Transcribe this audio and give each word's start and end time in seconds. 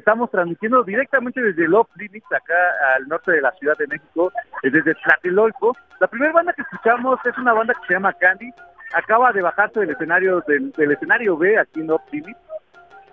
Estamos 0.00 0.30
transmitiendo 0.30 0.82
directamente 0.82 1.42
desde 1.42 1.68
Love 1.68 1.86
Limits, 1.96 2.32
acá 2.32 2.54
al 2.96 3.06
norte 3.06 3.32
de 3.32 3.42
la 3.42 3.52
Ciudad 3.52 3.76
de 3.76 3.86
México, 3.86 4.32
eh, 4.62 4.70
desde 4.70 4.94
Tlatelolco. 4.94 5.76
La 6.00 6.06
primera 6.06 6.32
banda 6.32 6.54
que 6.54 6.62
escuchamos 6.62 7.20
es 7.26 7.36
una 7.36 7.52
banda 7.52 7.74
que 7.74 7.86
se 7.86 7.92
llama 7.92 8.14
Candy. 8.14 8.50
Acaba 8.94 9.30
de 9.30 9.42
bajarse 9.42 9.80
del 9.80 9.90
escenario 9.90 10.42
del, 10.48 10.72
escenario 10.90 11.36
B 11.36 11.58
aquí 11.58 11.80
en 11.80 11.88
Love 11.88 12.00
Limits. 12.12 12.40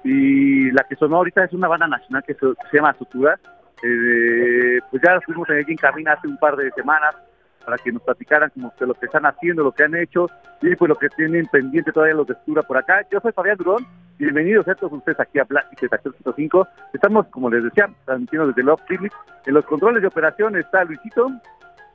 Y 0.06 0.72
la 0.72 0.86
que 0.86 0.96
sonó 0.96 1.18
ahorita 1.18 1.44
es 1.44 1.52
una 1.52 1.68
banda 1.68 1.88
nacional 1.90 2.24
que 2.26 2.36
se, 2.36 2.78
llama 2.78 2.94
Sutura. 2.94 3.38
Eh, 3.84 4.80
pues 4.90 5.04
ya 5.06 5.20
fuimos 5.26 5.50
aquí 5.50 5.72
en 5.72 5.78
cabina 5.78 6.14
hace 6.14 6.30
un 6.30 6.38
par 6.38 6.56
de 6.56 6.72
semanas 6.72 7.18
para 7.66 7.78
que 7.78 7.92
nos 7.92 8.02
platicaran 8.02 8.50
como 8.52 8.74
de 8.80 8.88
lo 8.88 8.94
que 8.94 9.08
están 9.08 9.26
haciendo, 9.26 9.62
lo 9.62 9.74
que 9.74 9.84
han 9.84 9.94
hecho 9.94 10.30
y 10.62 10.74
pues 10.78 10.88
lo 10.88 10.96
que 10.96 11.10
tienen 11.10 11.48
pendiente 11.48 11.92
todavía 11.92 12.16
los 12.16 12.28
de 12.28 12.36
Sutura 12.36 12.62
por 12.64 12.78
acá. 12.78 13.06
Yo 13.12 13.20
soy 13.20 13.34
Fabián 13.34 13.58
Durón 13.58 13.86
Bienvenidos 14.20 14.68
a 14.68 14.74
todos 14.74 14.94
ustedes 14.94 15.20
aquí 15.20 15.38
a 15.38 15.46
Plástico 15.46 15.86
de 15.92 16.00
105. 16.00 16.68
Estamos, 16.92 17.28
como 17.28 17.52
les 17.52 17.64
decía, 17.64 17.88
transmitiendo 18.04 18.48
desde 18.48 18.64
Love 18.64 18.82
Clinic. 18.88 19.14
En 19.46 19.54
los 19.54 19.64
controles 19.66 20.02
de 20.02 20.08
operación 20.08 20.58
está 20.58 20.84
Luisito, 20.86 21.30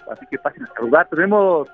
así 0.09 0.25
que 0.31 0.39
pasen 0.39 0.63
a 0.63 0.73
saludar. 0.73 1.09
Tenemos 1.09 1.69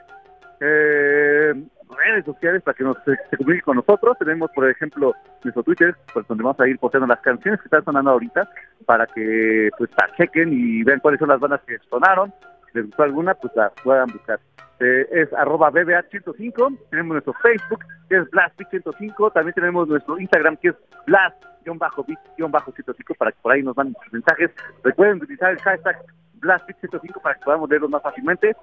eh, 0.61 1.53
redes 1.91 2.25
sociales 2.25 2.63
para 2.63 2.75
que 2.75 2.83
nos, 2.83 2.97
se, 3.05 3.37
comuniquen 3.37 3.61
con 3.63 3.77
nosotros. 3.77 4.17
Tenemos, 4.19 4.51
por 4.53 4.71
ejemplo, 4.71 5.13
nuestro 5.45 5.63
Twitter, 5.65 5.95
pues, 6.15 6.27
donde 6.27 6.43
vamos 6.43 6.59
a 6.61 6.67
ir 6.67 6.79
posteando 6.79 7.07
las 7.07 7.21
canciones 7.21 7.61
que 7.61 7.67
están 7.67 7.85
sonando 7.85 8.13
ahorita 8.13 8.49
para 8.87 9.07
que 9.07 9.69
pues 9.77 9.91
chequen 10.17 10.51
y 10.51 10.83
vean 10.83 11.01
cuáles 11.01 11.21
son 11.21 11.29
las 11.29 11.41
bandas 11.41 11.61
que 11.67 11.77
sonaron. 11.91 12.33
Si 12.73 12.79
les 12.79 12.87
gustó 12.87 13.03
alguna, 13.03 13.35
pues 13.35 13.55
la 13.55 13.69
puedan 13.85 14.07
buscar. 14.07 14.41
Eh, 14.81 15.09
es 15.11 15.33
arroba 15.33 15.73
BBH105, 15.73 16.79
tenemos 16.91 17.15
nuestro 17.15 17.33
Facebook, 17.35 17.85
que 18.09 18.19
es 18.19 18.31
Blast105, 18.31 19.33
también 19.33 19.55
tenemos 19.55 19.89
nuestro 19.89 20.21
Instagram, 20.21 20.57
que 20.57 20.69
es 20.69 20.77
Blast-Bit-105, 21.07 23.17
para 23.17 23.33
que 23.33 23.39
por 23.43 23.53
ahí 23.53 23.63
nos 23.63 23.77
manden 23.77 23.97
sus 24.05 24.13
mensajes. 24.13 24.53
Recuerden 24.85 25.21
utilizar 25.21 25.51
el 25.51 25.59
hashtag 25.59 25.99
Blast105 26.41 27.21
para 27.21 27.35
que 27.35 27.45
podamos 27.45 27.69
leerlos 27.69 27.91
más 27.91 28.03
fácilmente. 28.03 28.55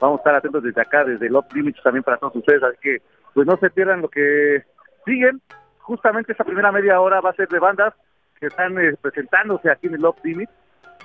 Vamos 0.00 0.18
a 0.18 0.20
estar 0.20 0.34
atentos 0.34 0.64
desde 0.64 0.80
acá, 0.80 1.04
desde 1.04 1.26
el 1.26 1.38
Limits 1.54 1.82
también 1.84 2.02
para 2.02 2.16
todos 2.16 2.34
ustedes, 2.34 2.64
así 2.64 2.76
que 2.80 3.00
pues 3.32 3.46
no 3.46 3.56
se 3.58 3.70
pierdan 3.70 4.02
lo 4.02 4.08
que 4.08 4.64
siguen. 5.04 5.40
Justamente 5.78 6.32
esta 6.32 6.42
primera 6.42 6.72
media 6.72 7.00
hora 7.00 7.20
va 7.20 7.30
a 7.30 7.34
ser 7.34 7.46
de 7.48 7.60
bandas 7.60 7.94
que 8.40 8.46
están 8.46 8.76
eh, 8.78 8.96
presentándose 9.00 9.70
aquí 9.70 9.86
en 9.86 9.94
el 9.94 10.00
Love 10.00 10.18
Limits. 10.24 10.52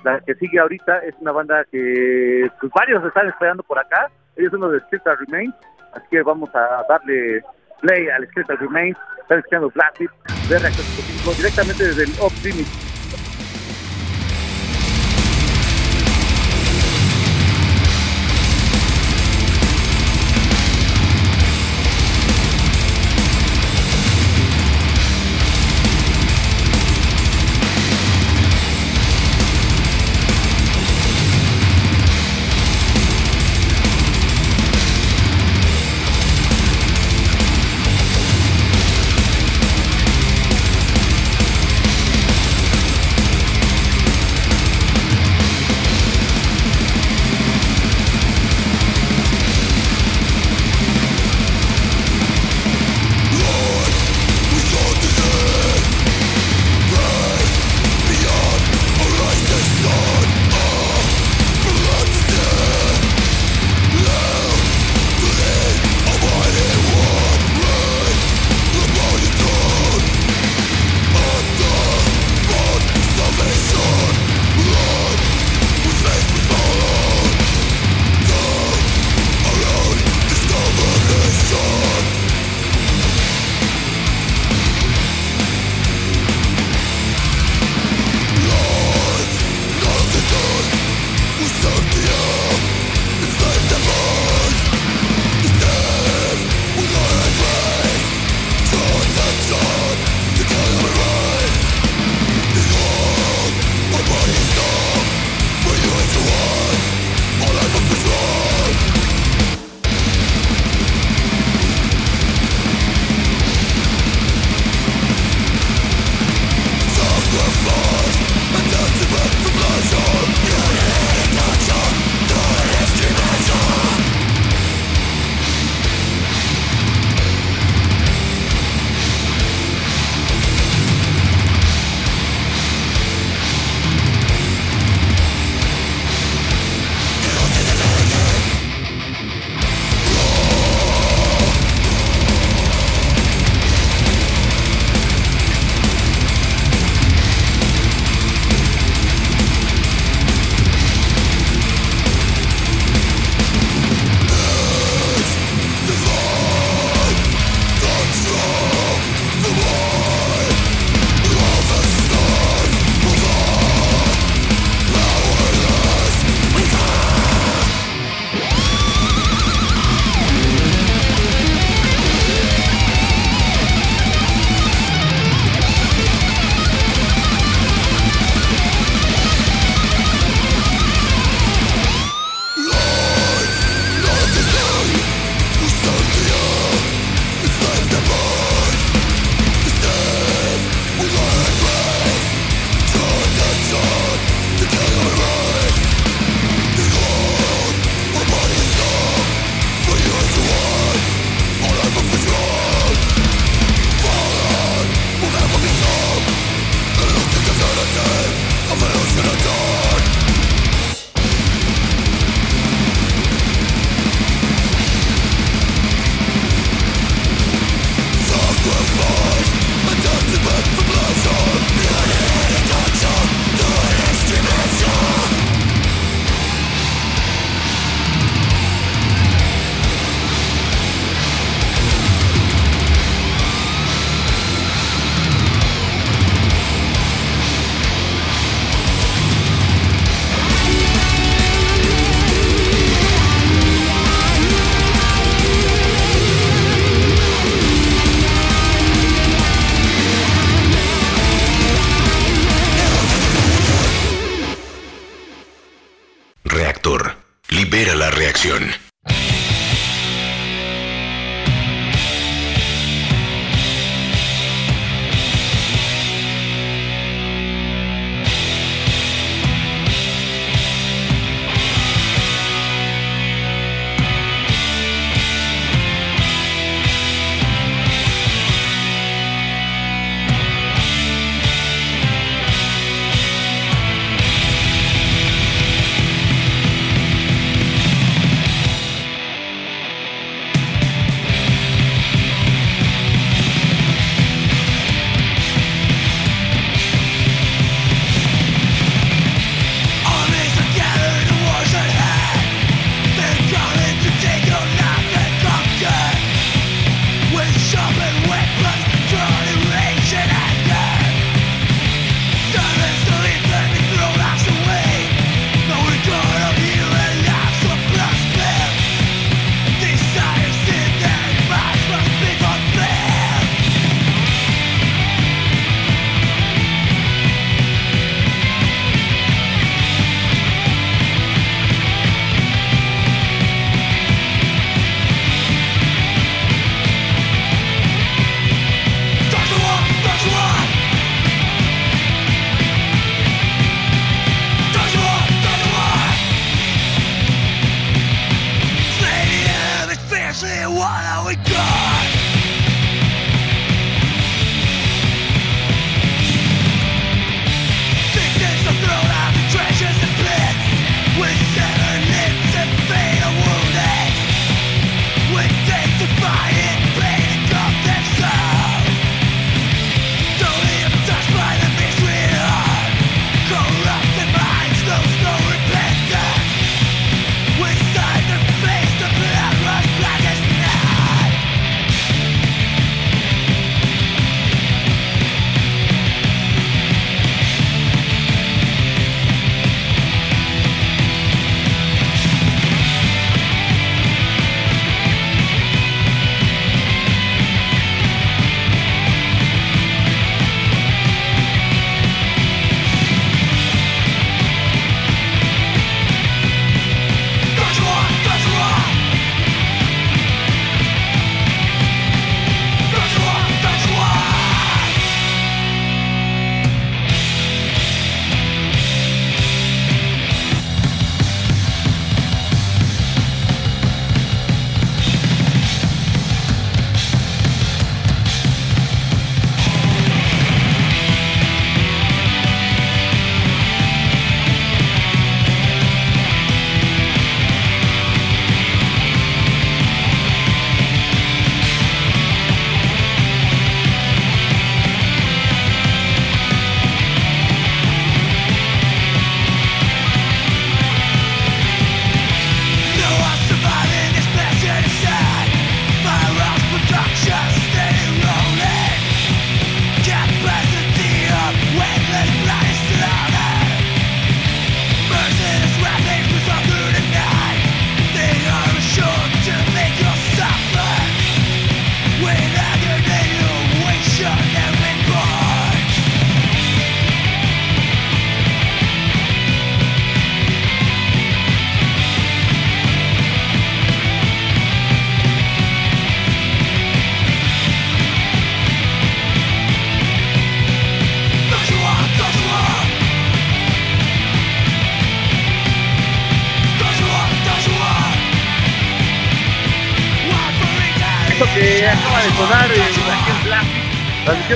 La 0.04 0.20
que 0.22 0.34
sigue 0.36 0.60
ahorita 0.60 1.00
es 1.00 1.16
una 1.20 1.32
banda 1.32 1.66
que 1.66 2.50
pues, 2.60 2.72
varios 2.74 3.04
están 3.04 3.28
esperando 3.28 3.64
por 3.64 3.78
acá 3.78 4.10
ellos 4.36 4.52
son 4.52 4.62
los 4.62 4.74
de 4.74 4.80
Skeletal 4.82 5.18
Remains, 5.20 5.56
así 5.94 6.06
que 6.12 6.22
vamos 6.24 6.50
a 6.54 6.84
darle 6.90 7.44
play 7.82 8.08
al 8.10 8.28
Skeletal 8.30 8.58
Remains. 8.58 8.98
Están 9.22 9.40
escuchando 9.40 9.70
Plastic 9.70 10.12
de 10.50 10.60
Reactor 10.60 10.86
5 10.86 11.34
directamente 11.38 11.88
desde 11.88 12.04
el 12.04 12.12
Optimism 12.20 12.95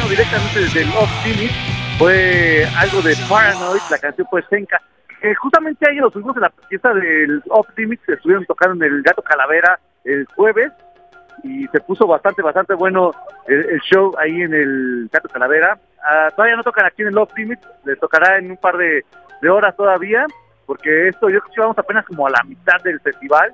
directamente 0.09 0.61
desde 0.61 0.83
Off 0.97 1.25
Limit 1.25 1.51
fue 1.99 2.65
algo 2.79 3.01
de 3.03 3.15
Paranoid, 3.29 3.81
la 3.91 3.99
canción 3.99 4.25
fue 4.29 4.41
Senka. 4.49 4.81
Eh, 5.21 5.35
justamente 5.35 5.87
ahí 5.87 5.97
lo 5.97 6.09
tuvimos 6.09 6.35
en 6.37 6.41
la 6.41 6.51
fiesta 6.67 6.91
del 6.93 7.43
Off 7.49 7.67
estuvieron 8.07 8.45
tocando 8.45 8.83
en 8.83 8.91
el 8.91 9.03
Gato 9.03 9.21
Calavera 9.21 9.79
el 10.05 10.25
jueves 10.35 10.71
y 11.43 11.67
se 11.67 11.79
puso 11.81 12.07
bastante, 12.07 12.41
bastante 12.41 12.73
bueno 12.73 13.11
el, 13.47 13.79
show 13.81 14.13
ahí 14.17 14.41
en 14.41 14.53
el 14.55 15.09
Gato 15.11 15.29
Calavera. 15.29 15.77
Ah, 16.03 16.29
todavía 16.35 16.55
no 16.55 16.63
tocan 16.63 16.85
aquí 16.87 17.03
en 17.03 17.09
el 17.09 17.17
Off 17.17 17.31
les 17.85 17.99
tocará 17.99 18.39
en 18.39 18.49
un 18.49 18.57
par 18.57 18.75
de, 18.75 19.05
horas 19.47 19.75
todavía, 19.75 20.25
porque 20.65 21.09
esto 21.09 21.29
yo 21.29 21.41
creo 21.41 21.53
que 21.53 21.61
vamos 21.61 21.77
apenas 21.77 22.05
como 22.05 22.25
a 22.25 22.31
la 22.31 22.43
mitad 22.43 22.81
del 22.83 22.99
festival. 23.01 23.53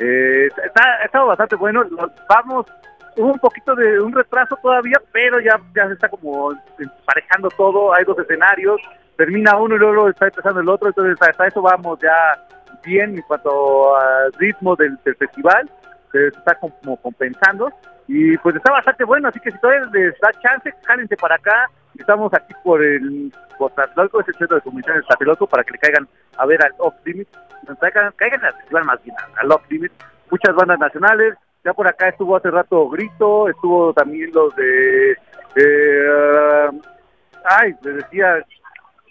Eh, 0.00 0.48
está, 0.64 1.04
estado 1.04 1.26
bastante 1.26 1.54
bueno, 1.56 1.84
vamos 2.28 2.66
hubo 3.16 3.32
un 3.32 3.38
poquito 3.38 3.74
de 3.74 4.00
un 4.00 4.12
retraso 4.12 4.56
todavía, 4.62 5.00
pero 5.12 5.40
ya, 5.40 5.60
ya 5.74 5.86
se 5.88 5.94
está 5.94 6.08
como 6.08 6.52
emparejando 6.78 7.48
todo, 7.50 7.94
hay 7.94 8.04
dos 8.04 8.18
escenarios, 8.18 8.80
termina 9.16 9.56
uno 9.56 9.76
y 9.76 9.78
luego 9.78 10.08
está 10.08 10.26
empezando 10.26 10.60
el 10.60 10.68
otro, 10.68 10.88
entonces 10.88 11.16
hasta 11.20 11.46
eso 11.46 11.62
vamos 11.62 11.98
ya 12.00 12.14
bien 12.84 13.16
en 13.16 13.22
cuanto 13.22 13.96
al 13.96 14.32
ritmo 14.34 14.76
del, 14.76 14.98
festival, 14.98 15.70
se 16.12 16.28
está 16.28 16.54
como 16.56 16.96
compensando 16.96 17.70
y 18.08 18.36
pues 18.38 18.56
está 18.56 18.72
bastante 18.72 19.04
bueno, 19.04 19.28
así 19.28 19.38
que 19.40 19.50
si 19.50 19.58
todavía 19.58 19.88
les 19.92 20.18
da 20.20 20.32
chance, 20.42 20.72
cálense 20.84 21.16
para 21.16 21.36
acá, 21.36 21.68
Estamos 21.98 22.32
aquí 22.32 22.54
por 22.62 22.82
el 22.82 23.32
por 23.58 23.72
es 23.72 24.28
el 24.28 24.34
centro 24.36 24.56
de 24.56 24.62
comunicaciones 24.62 25.02
de 25.02 25.08
Tlatelolco, 25.08 25.46
para 25.46 25.62
que 25.62 25.72
le 25.72 25.78
caigan 25.78 26.08
a 26.38 26.46
ver 26.46 26.64
al 26.64 26.72
Off 26.78 26.94
Limit, 27.04 27.28
caigan, 27.78 28.12
caigan 28.16 28.40
a 28.42 28.84
más 28.84 29.02
bien 29.04 29.14
al 29.36 29.52
Off 29.52 29.62
Limit, 29.68 29.92
muchas 30.30 30.54
bandas 30.54 30.78
nacionales, 30.78 31.34
ya 31.64 31.74
por 31.74 31.86
acá 31.86 32.08
estuvo 32.08 32.36
hace 32.36 32.50
rato 32.50 32.88
Grito, 32.88 33.48
estuvo 33.48 33.92
también 33.92 34.30
los 34.32 34.54
de... 34.56 35.12
Eh, 35.56 36.70
ay, 37.44 37.74
les 37.82 37.96
decía, 37.96 38.44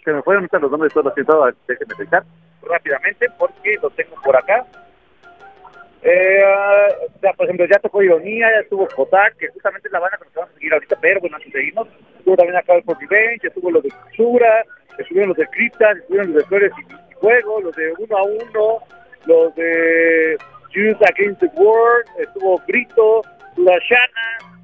se 0.04 0.12
me 0.12 0.22
fueron 0.22 0.48
los 0.50 0.70
nombres 0.70 0.92
de 0.92 1.02
todos 1.24 1.46
los 1.46 1.54
que 1.54 1.72
déjenme 1.72 1.94
pensar 1.96 2.24
rápidamente 2.62 3.26
porque 3.38 3.76
los 3.82 3.94
tengo 3.94 4.16
por 4.22 4.36
acá. 4.36 4.64
Eh, 6.02 6.42
ya, 7.22 7.32
por 7.34 7.44
ejemplo, 7.44 7.66
ya 7.66 7.78
tocó 7.78 8.02
Ironía, 8.02 8.50
ya 8.50 8.60
estuvo 8.60 8.88
Kotak, 8.88 9.36
que 9.36 9.48
justamente 9.48 9.90
la 9.90 10.00
banda 10.00 10.16
que 10.16 10.24
nos 10.24 10.34
vamos 10.34 10.50
a 10.50 10.54
seguir 10.54 10.72
ahorita, 10.72 10.96
pero 11.00 11.20
bueno, 11.20 11.36
antes 11.36 11.52
de 11.52 11.64
irnos, 11.64 11.88
estuvo 12.18 12.36
también 12.36 12.56
acá 12.56 12.74
el 12.74 12.84
Revenge, 12.86 13.46
estuvo 13.46 13.70
los 13.70 13.82
de 13.82 13.90
Cultura, 13.90 14.64
estuvieron 14.98 15.28
los 15.28 15.36
de 15.36 15.46
Cryptas, 15.48 15.98
estuvieron 15.98 16.32
los 16.32 16.42
de 16.42 16.48
Flores 16.48 16.72
y, 16.78 17.14
Fuego, 17.20 17.60
los 17.60 17.76
de 17.76 17.92
Uno 17.98 18.16
a 18.16 18.22
Uno, 18.22 18.78
los 19.26 19.54
de 19.54 20.38
Jews 20.70 20.96
Against 21.08 21.40
the 21.40 21.50
World, 21.54 22.06
estuvo 22.18 22.60
Grito, 22.66 23.22
La 23.56 23.78
Shana, 23.78 24.56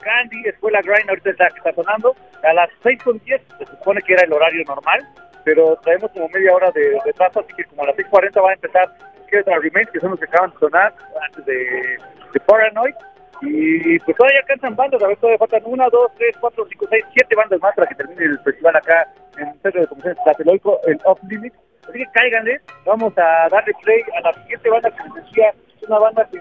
Candy, 0.00 0.42
Escuela 0.48 0.80
Grind, 0.82 1.08
ahorita 1.08 1.30
está, 1.30 1.46
está 1.48 1.72
sonando, 1.72 2.14
a 2.42 2.52
las 2.52 2.68
6 2.82 3.02
con 3.02 3.18
10, 3.18 3.40
se 3.58 3.66
supone 3.66 4.02
que 4.02 4.14
era 4.14 4.24
el 4.24 4.32
horario 4.32 4.64
normal, 4.66 5.06
pero 5.44 5.76
traemos 5.82 6.10
como 6.12 6.28
media 6.28 6.54
hora 6.54 6.70
de 6.72 6.98
retraso, 7.04 7.40
así 7.40 7.52
que 7.54 7.64
como 7.64 7.84
a 7.84 7.86
las 7.86 7.96
6.40 7.96 8.42
va 8.42 8.50
a 8.50 8.54
empezar 8.54 8.88
Remains, 9.30 9.90
que 9.90 10.00
son 10.00 10.10
los 10.10 10.18
que 10.18 10.26
acaban 10.26 10.50
de 10.50 10.58
sonar 10.58 10.94
antes 11.26 11.44
de, 11.46 11.98
de 12.32 12.40
Paranoid. 12.46 12.94
Y 13.42 13.98
pues 14.00 14.16
todavía 14.16 14.42
cantan 14.46 14.76
bandas, 14.76 15.02
a 15.02 15.08
ver, 15.08 15.16
todavía 15.16 15.38
faltan 15.38 15.62
una, 15.64 15.88
dos, 15.88 16.10
tres, 16.16 16.36
cuatro, 16.40 16.66
cinco, 16.70 16.86
seis, 16.90 17.04
siete 17.14 17.34
bandas 17.34 17.60
más 17.60 17.74
para 17.74 17.88
que 17.88 17.94
termine 17.94 18.24
el 18.24 18.38
festival 18.40 18.76
acá 18.76 19.06
en 19.38 19.48
el 19.48 19.60
Centro 19.62 19.80
de 19.80 19.86
Comisiones 19.86 20.18
Tlatelolco, 20.24 20.80
el 20.86 20.98
Off 21.04 21.18
Limit. 21.28 21.54
Así 21.88 21.98
que 21.98 22.06
cáiganle, 22.12 22.60
vamos 22.84 23.16
a 23.16 23.48
darle 23.48 23.72
play 23.82 24.02
a 24.16 24.20
la 24.20 24.34
siguiente 24.42 24.68
banda 24.68 24.90
que 24.90 25.02
les 25.04 25.24
decía, 25.24 25.54
es 25.76 25.88
una 25.88 25.98
banda 25.98 26.28
que 26.30 26.38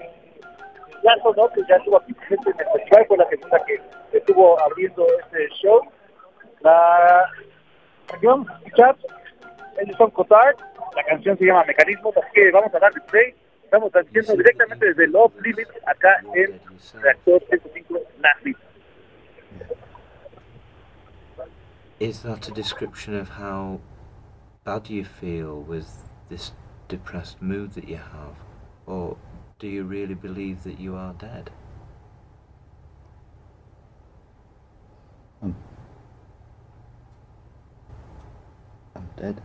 ya 1.03 1.15
sonó, 1.23 1.49
que 1.49 1.61
ya 1.67 1.75
estuvo 1.75 1.97
aquí 1.97 2.13
presente 2.13 2.51
en 2.51 2.59
el 2.59 2.79
festival, 2.79 3.05
fue 3.07 3.17
la 3.17 3.29
segunda 3.29 3.65
que 3.65 4.17
estuvo 4.17 4.59
abriendo 4.59 5.07
este 5.23 5.47
show. 5.61 5.81
La 6.61 7.21
a 7.21 8.57
escuchar 8.65 8.95
ellos 9.81 9.97
son 9.97 10.11
Cotard, 10.11 10.57
la 10.95 11.03
canción 11.03 11.37
se 11.37 11.45
llama 11.45 11.63
Mecanismos, 11.63 12.15
así 12.17 12.27
que 12.33 12.51
vamos 12.51 12.73
a 12.73 12.79
darle 12.79 12.99
play. 13.09 13.33
Estamos 13.69 13.91
transmitiendo 13.91 14.35
directamente 14.35 14.83
desde 14.87 15.03
el 15.03 15.15
Off 15.15 15.31
Limit 15.43 15.67
acá 15.85 16.09
en 16.33 16.59
Reactor 17.03 17.39
105 17.49 17.99
Nazi. 18.17 18.55
Is 21.99 22.23
that 22.23 22.49
a 22.49 22.51
description 22.51 23.15
of 23.15 23.29
how 23.29 23.79
bad 24.63 24.89
you 24.89 25.05
feel 25.05 25.61
with 25.61 25.85
this 26.29 26.51
depressed 26.87 27.43
mood 27.43 27.73
that 27.73 27.87
you 27.87 27.97
have? 27.97 28.33
Or 28.87 29.17
do 29.59 29.67
you 29.67 29.83
really 29.83 30.15
believe 30.15 30.63
that 30.63 30.79
you 30.79 30.95
are 30.95 31.13
dead? 31.19 31.51
I'm, 35.43 35.55
I'm 38.95 39.07
dead. 39.15 39.39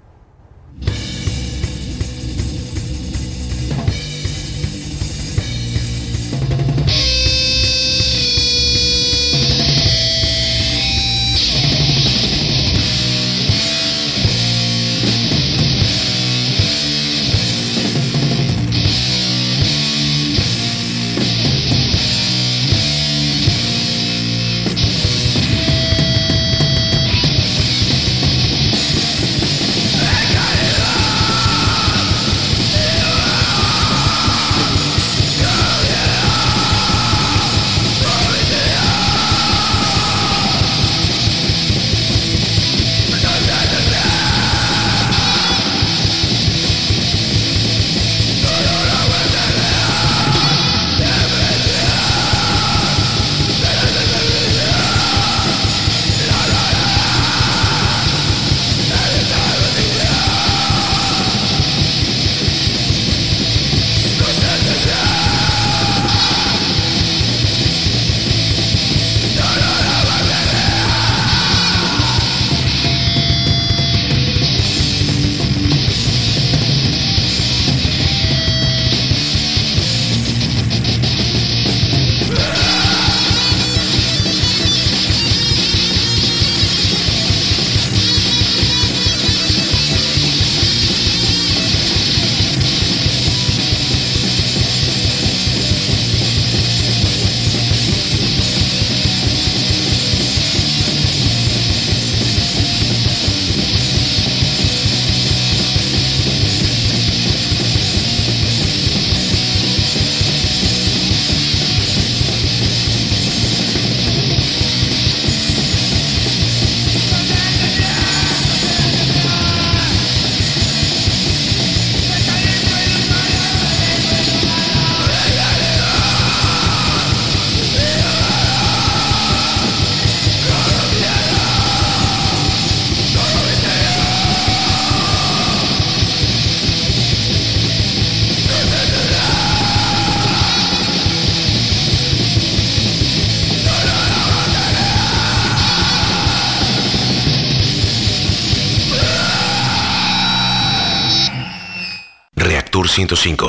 105. 153.06 153.43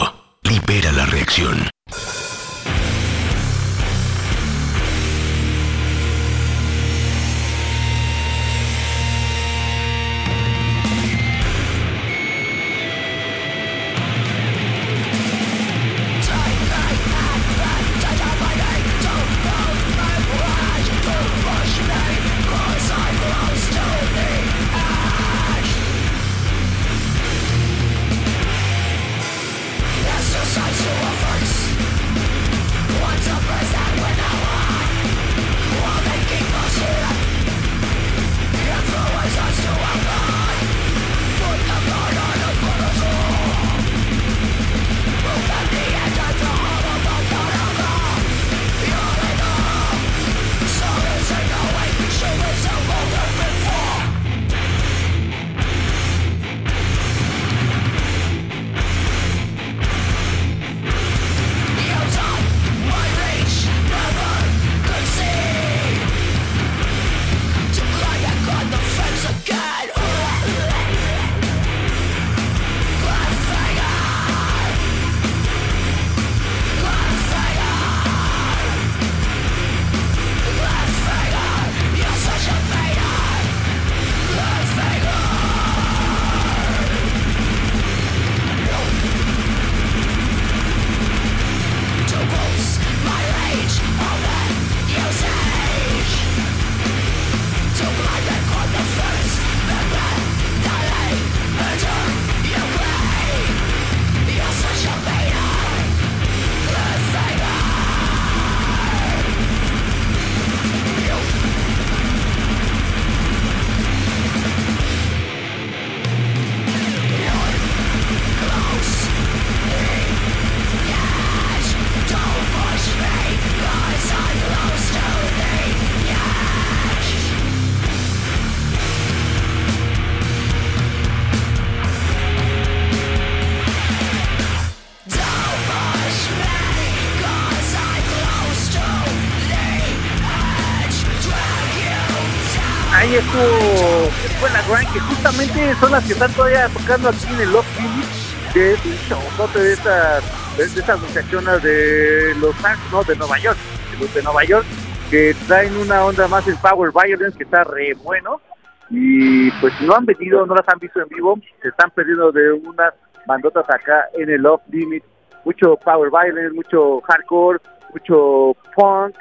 Son 145.79 145.91
las 145.91 146.05
que 146.05 146.13
están 146.13 146.31
todavía 146.33 146.67
tocando 146.69 147.09
aquí 147.09 147.27
en 147.33 147.41
el 147.41 147.51
Love 147.51 147.79
Limit, 147.79 148.05
que 148.53 148.73
es 148.73 148.85
un 148.85 148.97
chavote 149.07 149.59
de 149.59 149.73
estas, 149.73 150.57
de, 150.57 150.63
estas 150.63 150.99
muchachonas 151.01 151.63
de 151.63 152.35
los 152.39 152.55
¿no? 152.91 153.03
de 153.03 153.15
Nueva 153.15 153.37
York, 153.39 153.57
de 153.91 153.97
los 153.99 154.13
de 154.13 154.23
Nueva 154.23 154.43
York, 154.45 154.65
que 155.09 155.35
traen 155.47 155.75
una 155.77 156.05
onda 156.05 156.27
más 156.27 156.47
en 156.47 156.57
Power 156.57 156.91
Violence, 156.91 157.37
que 157.37 157.43
está 157.43 157.63
re 157.63 157.93
bueno. 158.03 158.41
Y 158.89 159.49
pues 159.59 159.73
si 159.79 159.85
no 159.85 159.95
han 159.95 160.05
venido, 160.05 160.45
no 160.45 160.55
las 160.55 160.67
han 160.69 160.79
visto 160.79 161.01
en 161.01 161.09
vivo, 161.09 161.37
se 161.61 161.69
están 161.69 161.89
perdiendo 161.91 162.31
de 162.31 162.51
unas 162.51 162.93
bandotas 163.25 163.65
acá 163.69 164.05
en 164.13 164.29
el 164.29 164.41
Love 164.41 164.61
Limit. 164.69 165.03
Mucho 165.43 165.75
Power 165.77 166.09
Violence, 166.09 166.55
mucho 166.55 167.01
hardcore, 167.01 167.59
mucho 167.93 168.55
punk, 168.75 169.15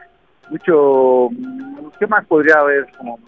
mucho... 0.51 1.29
¿Qué 1.99 2.07
más 2.07 2.25
podría 2.27 2.61
haber? 2.61 2.87
Como, 2.97 3.19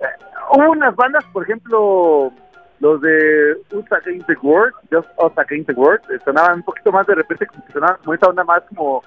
eh, 0.00 0.06
hubo 0.52 0.70
unas 0.70 0.94
bandas, 0.96 1.24
por 1.32 1.44
ejemplo, 1.44 2.32
los 2.80 3.00
de 3.00 3.54
Us 3.72 3.92
Against 3.92 4.26
the 4.26 4.36
World, 4.42 4.74
Just 4.90 5.08
Us 5.18 5.32
Against 5.38 5.68
the 5.68 5.74
World, 5.74 6.00
eh, 6.10 6.18
sonaban 6.24 6.56
un 6.56 6.62
poquito 6.62 6.92
más 6.92 7.06
de 7.06 7.14
repente, 7.14 7.46
como 7.46 7.64
sonaban 7.72 7.96
como 7.98 8.14
esta 8.14 8.28
onda 8.28 8.44
más 8.44 8.62
como... 8.74 9.02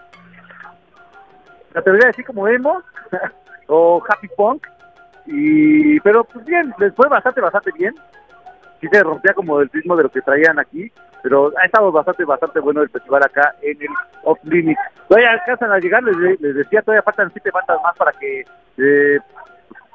La 1.74 1.82
te 1.82 1.92
voy 1.92 2.00
a 2.04 2.08
decir 2.08 2.26
como 2.26 2.48
emo 2.48 2.82
o 3.68 4.02
happy 4.08 4.28
punk, 4.36 4.66
y 5.28 6.00
pero 6.00 6.24
pues 6.24 6.46
bien, 6.46 6.74
les 6.80 6.94
fue 6.96 7.08
bastante, 7.10 7.42
bastante 7.42 7.72
bien. 7.78 7.94
Sí 8.80 8.88
se 8.92 9.04
rompía 9.04 9.34
como 9.34 9.60
el 9.60 9.70
ritmo 9.70 9.96
de 9.96 10.04
lo 10.04 10.10
que 10.10 10.22
traían 10.22 10.60
aquí, 10.60 10.92
pero 11.22 11.52
ha 11.58 11.66
estado 11.66 11.92
bastante, 11.92 12.24
bastante 12.24 12.60
bueno 12.60 12.82
el 12.82 12.90
festival 12.90 13.24
acá 13.24 13.56
en 13.62 13.82
el 13.82 13.90
Off 14.24 14.40
Limit. 14.44 14.78
Todavía 15.08 15.32
alcanzan 15.32 15.72
a 15.72 15.80
llegar, 15.80 16.04
les, 16.04 16.40
les 16.40 16.56
decía, 16.56 16.82
todavía 16.82 17.02
faltan 17.02 17.32
siete 17.32 17.52
bandas 17.52 17.78
más 17.84 17.96
para 17.98 18.12
que 18.14 18.46
eh, 18.78 19.20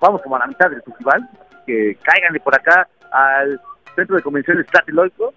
vamos 0.02 0.20
como 0.20 0.36
a 0.36 0.40
la 0.40 0.46
mitad 0.48 0.68
del 0.68 0.82
festival, 0.82 1.26
que 1.64 1.96
caigan 2.02 2.36
por 2.42 2.54
acá 2.54 2.88
al 3.12 3.60
centro 3.94 4.16
de 4.16 4.22
convenciones 4.22 4.66
Tlatelolco, 4.66 5.32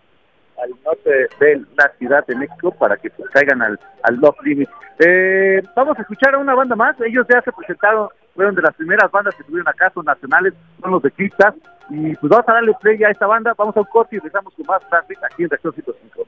al 0.62 0.70
norte 0.84 1.28
de 1.40 1.66
la 1.78 1.90
Ciudad 2.00 2.26
de 2.26 2.36
México, 2.36 2.72
para 2.72 2.98
que 2.98 3.10
pues, 3.12 3.30
caigan 3.30 3.62
al, 3.62 3.80
al 4.04 4.16
Love 4.16 4.42
Limit. 4.44 4.70
Eh, 5.00 5.62
vamos 5.76 5.98
a 5.98 6.02
escuchar 6.02 6.34
a 6.34 6.40
una 6.40 6.56
banda 6.56 6.76
más, 6.76 7.00
ellos 7.02 7.28
ya 7.30 7.42
se 7.42 7.52
presentaron, 7.52 8.10
fueron 8.34 8.56
de 8.56 8.64
las 8.64 8.74
primeras 8.76 9.12
bandas 9.12 9.36
que 9.36 9.44
tuvieron 9.44 9.68
acá, 9.68 9.92
son 9.94 10.06
nacionales, 10.06 10.54
son 10.82 10.92
los 10.92 11.04
de 11.04 11.12
Cristas, 11.12 11.54
y 11.90 12.16
pues 12.16 12.30
vamos 12.30 12.50
a 12.50 12.54
darle 12.54 12.74
play 12.82 13.04
a 13.04 13.12
esta 13.12 13.28
banda, 13.28 13.54
vamos 13.56 13.78
a 13.78 13.82
un 13.82 13.86
corte 13.86 14.16
y 14.16 14.20
regresamos 14.20 14.54
con 14.56 14.66
más 14.66 14.82
Traffic 14.90 15.20
aquí 15.24 15.44
en 15.44 15.50
Reactor 15.50 15.74
105. 15.74 16.28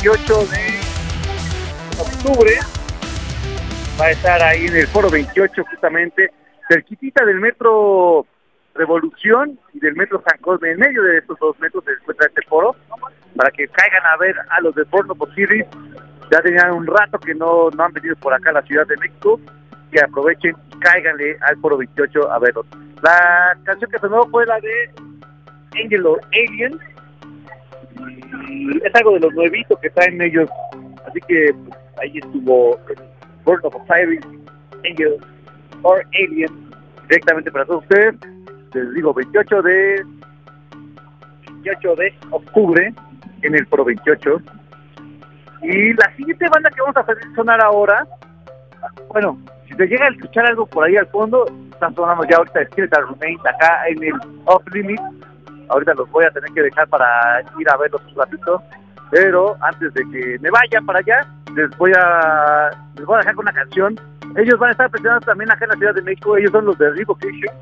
28 0.00 0.46
de 0.46 0.80
octubre. 2.00 2.52
Va 4.00 4.04
a 4.04 4.10
estar 4.10 4.40
ahí 4.42 4.66
en 4.66 4.76
el 4.76 4.86
Foro 4.86 5.10
28 5.10 5.64
justamente, 5.64 6.30
cerquitita 6.68 7.24
del 7.24 7.40
Metro 7.40 8.24
Revolución 8.76 9.58
y 9.74 9.80
del 9.80 9.96
Metro 9.96 10.22
San 10.24 10.38
Cosme. 10.38 10.70
En 10.70 10.78
medio 10.78 11.02
de 11.02 11.18
estos 11.18 11.36
dos 11.40 11.58
metros 11.58 11.82
se 11.84 11.90
encuentra 11.90 12.28
este 12.28 12.42
foro 12.42 12.76
para 13.34 13.50
que 13.50 13.66
caigan 13.66 14.06
a 14.06 14.16
ver 14.18 14.36
a 14.38 14.60
los 14.60 14.72
de 14.76 14.86
Porno 14.86 15.16
Series. 15.34 15.66
Ya 16.30 16.42
tenían 16.42 16.70
un 16.74 16.86
rato 16.86 17.18
que 17.18 17.34
no, 17.34 17.68
no 17.70 17.82
han 17.82 17.92
venido 17.92 18.14
por 18.16 18.32
acá 18.32 18.50
a 18.50 18.52
la 18.52 18.62
Ciudad 18.62 18.86
de 18.86 18.96
México. 18.98 19.40
Que 19.90 20.00
aprovechen 20.00 20.54
y 20.70 20.78
cáiganle 20.78 21.36
al 21.40 21.56
Foro 21.56 21.76
28 21.76 22.30
a 22.30 22.38
verlos. 22.38 22.66
La 23.02 23.58
canción 23.64 23.90
que 23.90 23.98
sonó 23.98 24.28
fue 24.30 24.46
la 24.46 24.60
de 24.60 24.92
Angel 25.82 26.06
or 26.06 26.20
Alien. 26.32 26.78
Es 28.84 28.94
algo 28.94 29.14
de 29.14 29.20
los 29.20 29.32
nuevitos 29.34 29.78
que 29.80 29.90
traen 29.90 30.20
ellos. 30.20 30.48
Así 31.06 31.20
que 31.26 31.54
pues, 31.64 31.78
ahí 32.00 32.18
estuvo 32.18 32.78
Bird 33.46 33.64
of 33.64 33.74
Osiris, 33.74 34.24
Angel 34.88 35.16
or 35.82 36.04
Alien, 36.14 36.70
directamente 37.08 37.50
para 37.50 37.64
todos 37.64 37.82
ustedes. 37.82 38.14
Les 38.74 38.94
digo, 38.94 39.14
28 39.14 39.62
de 39.62 40.04
28 41.46 41.96
de 41.96 42.14
octubre 42.30 42.94
en 43.42 43.54
el 43.54 43.66
Pro 43.66 43.84
28. 43.84 44.40
Y 45.62 45.92
la 45.94 46.14
siguiente 46.16 46.46
banda 46.48 46.70
que 46.70 46.80
vamos 46.80 46.96
a 46.96 47.00
hacer 47.00 47.16
sonar 47.34 47.62
ahora, 47.62 48.06
bueno, 49.08 49.38
si 49.68 49.74
te 49.74 49.86
llega 49.86 50.06
a 50.06 50.10
escuchar 50.10 50.46
algo 50.46 50.66
por 50.66 50.84
ahí 50.84 50.96
al 50.96 51.06
fondo, 51.08 51.46
están 51.72 51.94
sonando 51.94 52.24
ya 52.24 52.36
ahorita 52.36 52.64
Skeletal 52.66 53.08
Remains 53.08 53.40
acá 53.46 53.88
en 53.88 54.02
el 54.02 54.14
Off 54.44 54.62
Limit. 54.72 55.00
Ahorita 55.68 55.94
los 55.94 56.10
voy 56.10 56.24
a 56.24 56.30
tener 56.30 56.50
que 56.52 56.62
dejar 56.62 56.88
para 56.88 57.40
ir 57.58 57.70
a 57.70 57.76
verlos 57.76 58.02
un 58.06 58.14
ratito. 58.14 58.62
Pero 59.10 59.56
antes 59.60 59.92
de 59.94 60.02
que 60.10 60.38
me 60.40 60.50
vayan 60.50 60.84
para 60.84 60.98
allá, 60.98 61.26
les 61.54 61.70
voy 61.78 61.92
a 61.96 62.70
les 62.96 63.06
voy 63.06 63.16
a 63.16 63.18
dejar 63.18 63.34
con 63.34 63.44
una 63.44 63.52
canción. 63.52 63.98
Ellos 64.36 64.58
van 64.58 64.68
a 64.68 64.72
estar 64.72 64.90
presentando 64.90 65.24
también 65.24 65.50
acá 65.50 65.64
en 65.64 65.70
la 65.70 65.76
Ciudad 65.76 65.94
de 65.94 66.02
México. 66.02 66.36
Ellos 66.36 66.50
son 66.52 66.66
los 66.66 66.78
de 66.78 66.90
Revocation. 66.90 67.54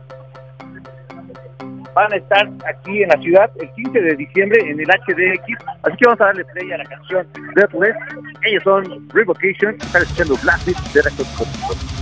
Van 1.95 2.13
a 2.13 2.17
estar 2.17 2.47
aquí 2.69 3.03
en 3.03 3.09
la 3.09 3.17
ciudad 3.19 3.51
el 3.59 3.71
15 3.71 4.01
de 4.01 4.17
diciembre 4.17 4.59
en 4.69 4.81
el 4.81 4.87
HDX. 4.87 5.65
Así 5.83 5.97
que 5.97 6.07
vamos 6.07 6.21
a 6.21 6.25
darle 6.27 6.45
play 6.45 6.73
a 6.73 6.79
la 6.79 6.85
canción 6.85 7.27
Deathless. 7.55 7.97
Ellos 8.43 8.63
son 8.65 9.09
Revocation. 9.11 9.77
Están 9.81 10.03
escuchando 10.03 10.35
Blast 10.43 10.67
de 10.67 11.03
Record 11.03 11.96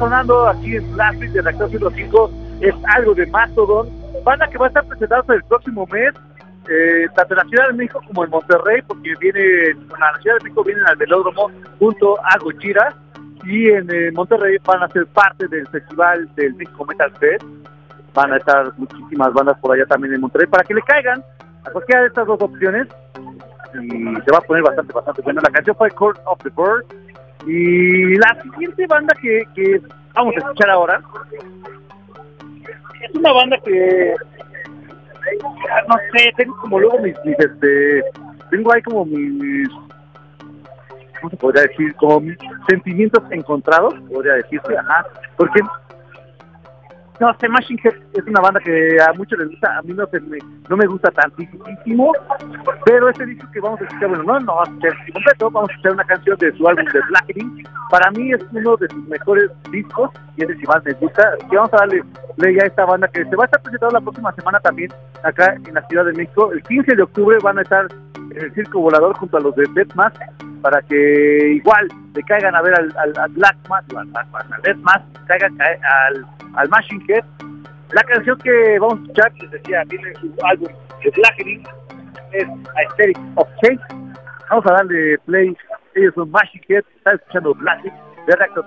sonando 0.00 0.48
aquí 0.48 0.76
en 0.76 0.92
Plastic 0.92 1.30
de 1.30 1.42
Reactor 1.42 1.68
105 1.68 2.30
es 2.62 2.74
algo 2.96 3.14
de 3.14 3.26
Mastodon, 3.26 3.86
banda 4.24 4.48
que 4.48 4.56
va 4.56 4.64
a 4.64 4.68
estar 4.68 4.84
presentada 4.86 5.22
el 5.28 5.42
próximo 5.44 5.86
mes, 5.92 6.14
eh, 6.70 7.06
tanto 7.14 7.34
en 7.34 7.38
la 7.38 7.44
Ciudad 7.44 7.68
de 7.68 7.74
México 7.74 8.00
como 8.06 8.24
en 8.24 8.30
Monterrey, 8.30 8.80
porque 8.86 9.12
viene, 9.20 9.76
a 9.94 10.12
la 10.12 10.18
Ciudad 10.20 10.38
de 10.38 10.44
México 10.44 10.64
vienen 10.64 10.86
al 10.86 10.96
velódromo 10.96 11.50
junto 11.78 12.18
a 12.24 12.38
Gochira, 12.38 12.94
y 13.44 13.68
en 13.68 13.90
eh, 13.90 14.10
Monterrey 14.12 14.56
van 14.64 14.82
a 14.82 14.88
ser 14.88 15.06
parte 15.08 15.46
del 15.48 15.66
festival 15.68 16.28
del 16.34 16.54
México 16.54 16.86
Metal 16.86 17.12
Fest, 17.18 17.44
van 18.14 18.32
a 18.32 18.38
estar 18.38 18.72
muchísimas 18.78 19.34
bandas 19.34 19.58
por 19.58 19.74
allá 19.74 19.84
también 19.84 20.14
en 20.14 20.22
Monterrey, 20.22 20.46
para 20.46 20.64
que 20.64 20.72
le 20.72 20.82
caigan 20.82 21.22
a 21.66 21.70
cualquiera 21.72 22.00
de 22.00 22.06
estas 22.08 22.26
dos 22.26 22.40
opciones, 22.40 22.88
y 23.74 23.88
se 23.90 24.32
va 24.32 24.38
a 24.38 24.46
poner 24.46 24.62
bastante, 24.62 24.94
bastante 24.94 25.20
bueno. 25.20 25.42
La 25.42 25.50
canción 25.50 25.76
fue 25.76 25.90
Court 25.90 26.18
of 26.24 26.38
the 26.42 26.50
Bird, 26.56 26.86
y 27.46 28.16
la 28.16 28.42
siguiente 28.42 28.86
banda 28.86 29.14
que, 29.20 29.80
vamos 30.14 30.34
a 30.36 30.38
escuchar 30.38 30.70
ahora 30.70 31.00
es 33.02 33.14
una 33.14 33.32
banda 33.32 33.56
que 33.64 34.14
no 35.88 35.96
sé, 36.12 36.32
tengo 36.36 36.56
como 36.56 36.80
luego 36.80 36.98
mis, 36.98 37.16
este, 37.24 38.02
tengo 38.50 38.72
ahí 38.72 38.82
como 38.82 39.04
mis, 39.04 39.68
¿cómo 41.20 41.36
podría 41.38 41.62
decir? 41.62 41.94
Como 41.96 42.20
mis 42.20 42.36
sentimientos 42.68 43.22
encontrados, 43.30 43.94
podría 44.12 44.34
decirse, 44.34 44.76
ajá, 44.76 45.06
porque 45.36 45.60
no 47.20 47.36
sé, 47.38 47.48
Machine 47.48 47.80
Head 47.84 47.94
es 48.14 48.24
una 48.26 48.40
banda 48.40 48.60
que 48.60 48.96
a 49.00 49.12
muchos 49.12 49.38
les 49.38 49.50
gusta, 49.50 49.76
a 49.76 49.82
mí 49.82 49.92
no, 49.92 50.08
me, 50.10 50.38
no 50.68 50.76
me 50.76 50.86
gusta 50.86 51.10
tantísimo, 51.10 52.12
pero 52.86 53.10
este 53.10 53.26
disco 53.26 53.46
que 53.52 53.60
vamos 53.60 53.78
a 53.80 53.84
escuchar, 53.84 54.08
bueno, 54.08 54.24
no, 54.24 54.40
no 54.40 54.54
vamos 54.54 54.68
a 54.68 54.72
escuchar 54.72 55.12
completo, 55.12 55.50
vamos 55.50 55.68
a 55.68 55.72
escuchar 55.72 55.92
una 55.92 56.04
canción 56.04 56.38
de 56.38 56.56
su 56.56 56.66
álbum 56.66 56.84
de 56.86 57.00
Blackening, 57.10 57.64
para 57.90 58.10
mí 58.12 58.32
es 58.32 58.42
uno 58.52 58.76
de 58.78 58.88
sus 58.88 59.04
mejores 59.06 59.50
discos, 59.70 60.10
y 60.38 60.44
es 60.44 60.50
el 60.50 60.58
que 60.58 60.66
más 60.66 60.82
me 60.82 60.92
gusta, 60.94 61.36
y 61.50 61.54
vamos 61.54 61.74
a 61.74 61.76
darle 61.76 62.02
play 62.36 62.58
a 62.58 62.66
esta 62.66 62.86
banda 62.86 63.06
que 63.08 63.22
se 63.24 63.36
va 63.36 63.44
a 63.44 63.46
estar 63.46 63.62
presentando 63.62 63.98
la 63.98 64.00
próxima 64.00 64.32
semana 64.32 64.58
también 64.60 64.90
acá 65.22 65.54
en 65.54 65.74
la 65.74 65.86
Ciudad 65.88 66.06
de 66.06 66.14
México, 66.14 66.50
el 66.52 66.62
15 66.62 66.96
de 66.96 67.02
octubre 67.02 67.36
van 67.42 67.58
a 67.58 67.62
estar 67.62 67.86
en 68.30 68.44
el 68.44 68.54
Circo 68.54 68.80
Volador 68.80 69.16
junto 69.16 69.36
a 69.36 69.40
los 69.40 69.54
de 69.56 69.64
Deathmatch, 69.74 70.16
para 70.62 70.82
que 70.82 71.52
igual 71.54 71.88
le 72.14 72.22
caigan 72.22 72.54
a 72.54 72.62
ver 72.62 72.74
al, 72.78 72.94
al, 72.96 73.32
Black 73.32 73.56
Mass, 73.68 73.84
al, 73.96 74.08
al 74.14 74.62
Deathmatch, 74.62 75.02
caigan 75.26 75.58
al 75.60 76.26
al 76.54 76.68
Machine 76.68 77.04
Head. 77.08 77.24
La 77.92 78.02
canción 78.04 78.38
que 78.38 78.78
vamos 78.78 78.98
a 78.98 79.02
escuchar, 79.02 79.32
les 79.40 79.50
decía, 79.50 79.82
viene 79.88 80.14
su 80.14 80.32
álbum 80.44 80.68
de 81.02 81.10
Blackening, 81.10 81.62
es 82.32 82.46
Aesthetic 82.76 83.18
of 83.36 83.48
Change. 83.62 83.80
Vamos 84.48 84.66
a 84.66 84.72
darle 84.74 85.18
play. 85.26 85.56
Ellos 85.94 86.14
son 86.14 86.30
Machine 86.30 86.64
Head, 86.68 86.84
están 86.96 87.16
escuchando 87.16 87.54
Blackening 87.54 87.94
de 88.26 88.36
Reactor 88.36 88.66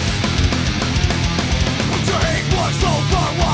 so 2.73 2.87
far 2.87 3.50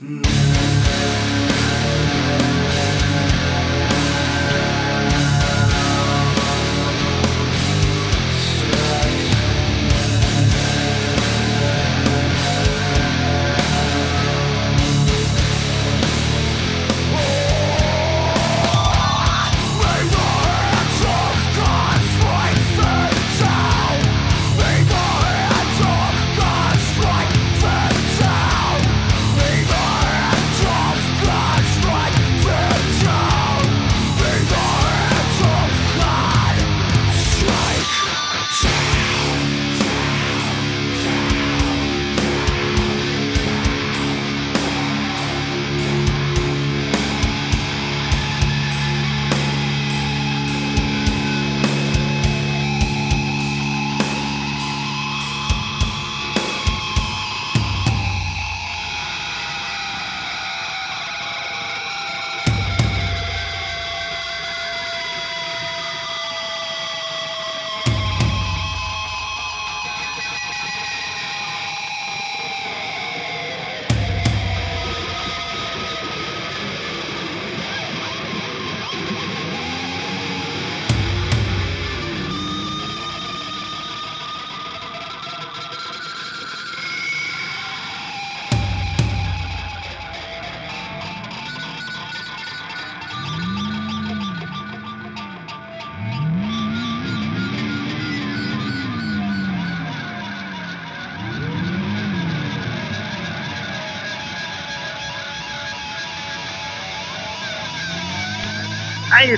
No. 0.00 0.53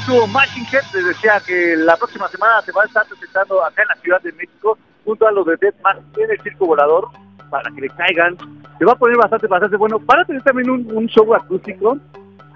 Estuvo 0.07 0.28
Machine 0.28 0.64
Head, 0.72 0.84
les 0.94 1.04
decía 1.04 1.42
que 1.44 1.74
la 1.78 1.96
próxima 1.96 2.28
semana 2.28 2.62
se 2.62 2.70
va 2.70 2.82
a 2.82 2.84
estar 2.84 3.04
presentando 3.09 3.61
acá 3.64 3.82
en 3.82 3.88
la 3.88 3.96
Ciudad 3.96 4.20
de 4.22 4.32
México 4.34 4.78
junto 5.04 5.26
a 5.26 5.32
los 5.32 5.44
de 5.44 5.57
Dead 5.57 5.74
Man 5.82 5.98
en 6.16 6.30
el 6.30 6.40
Circo 6.42 6.66
Volador 6.66 7.09
para 7.50 7.68
que 7.72 7.80
le 7.80 7.88
caigan. 7.88 8.36
Se 8.78 8.84
va 8.84 8.92
a 8.92 8.94
poner 8.94 9.16
bastante, 9.16 9.48
bastante 9.48 9.76
bueno. 9.76 9.98
Van 9.98 10.20
a 10.20 10.24
tener 10.24 10.42
también 10.42 10.70
un, 10.70 11.09
show 11.09 11.34
acústico. 11.34 11.98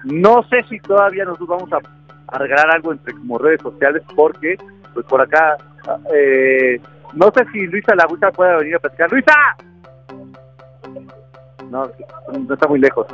No 0.05 0.43
sé 0.43 0.63
si 0.69 0.79
todavía 0.79 1.25
nosotros 1.25 1.49
vamos 1.49 1.73
a, 1.73 1.79
a 2.33 2.37
regalar 2.37 2.71
algo 2.73 2.93
entre 2.93 3.13
como 3.15 3.37
redes 3.37 3.59
sociales 3.61 4.01
porque 4.15 4.55
pues 4.93 5.05
por 5.07 5.19
acá 5.19 5.57
eh, 6.13 6.79
no 7.11 7.33
sé 7.35 7.43
si 7.51 7.67
Luisa 7.67 7.95
Laguta 7.95 8.31
puede 8.31 8.55
venir 8.59 8.75
a 8.75 8.79
platicar. 8.79 9.11
¡Luisa! 9.11 9.35
No, 11.69 11.91
no 12.47 12.53
está 12.53 12.67
muy 12.69 12.79
lejos. 12.79 13.07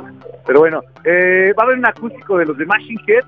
Pero 0.46 0.60
bueno, 0.60 0.80
eh, 1.02 1.52
va 1.58 1.64
a 1.64 1.66
haber 1.66 1.78
un 1.78 1.86
acústico 1.86 2.38
de 2.38 2.46
los 2.46 2.56
de 2.56 2.66
Machine 2.66 3.02
Head. 3.04 3.24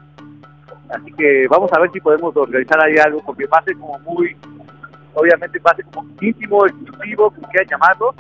Así 0.93 1.13
que 1.13 1.47
vamos 1.49 1.71
a 1.73 1.81
ver 1.81 1.91
si 1.93 2.01
podemos 2.01 2.37
organizar 2.37 2.81
ahí 2.81 2.97
algo, 2.97 3.23
porque 3.25 3.47
va 3.47 3.59
a 3.59 3.65
ser 3.65 3.77
como 3.77 3.99
muy, 4.01 4.37
obviamente 5.15 5.59
va 5.61 5.71
a 5.71 5.77
ser 5.77 5.85
como 5.87 6.09
íntimo, 6.21 6.67
exclusivo, 6.67 7.31
como 7.31 7.49
quieran 7.49 7.69
llamarlo. 7.69 8.15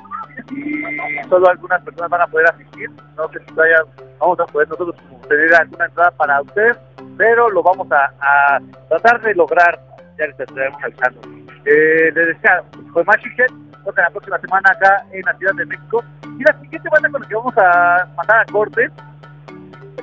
Y 0.52 1.28
solo 1.28 1.48
algunas 1.48 1.82
personas 1.82 2.10
van 2.10 2.22
a 2.22 2.26
poder 2.26 2.46
asistir. 2.48 2.90
No 3.16 3.28
sé 3.28 3.40
si 3.46 3.54
vaya, 3.54 3.82
vamos 4.18 4.38
a 4.40 4.46
poder 4.46 4.68
nosotros 4.68 4.96
tener 5.28 5.54
alguna 5.54 5.86
entrada 5.86 6.10
para 6.12 6.40
ustedes, 6.42 6.76
pero 7.16 7.48
lo 7.50 7.62
vamos 7.62 7.88
a, 7.90 8.60
tratar 8.88 9.20
de 9.22 9.34
lograr. 9.34 9.78
Ya 10.18 10.26
les 10.26 10.38
estaremos 10.38 10.82
avisando. 10.82 11.20
Eh, 11.64 12.12
les 12.14 12.26
decía, 12.28 12.62
Head 12.94 13.50
toca 13.84 14.02
la 14.02 14.10
próxima 14.10 14.38
semana 14.38 14.70
acá 14.70 15.04
en 15.12 15.22
la 15.22 15.34
Ciudad 15.34 15.54
de 15.54 15.66
México. 15.66 16.04
Y 16.38 16.42
la 16.44 16.58
siguiente 16.60 16.88
banda 16.90 17.10
con 17.10 17.22
la 17.22 17.28
que 17.28 17.34
vamos 17.34 17.54
a 17.56 18.06
mandar 18.16 18.40
a 18.40 18.52
corte 18.52 18.90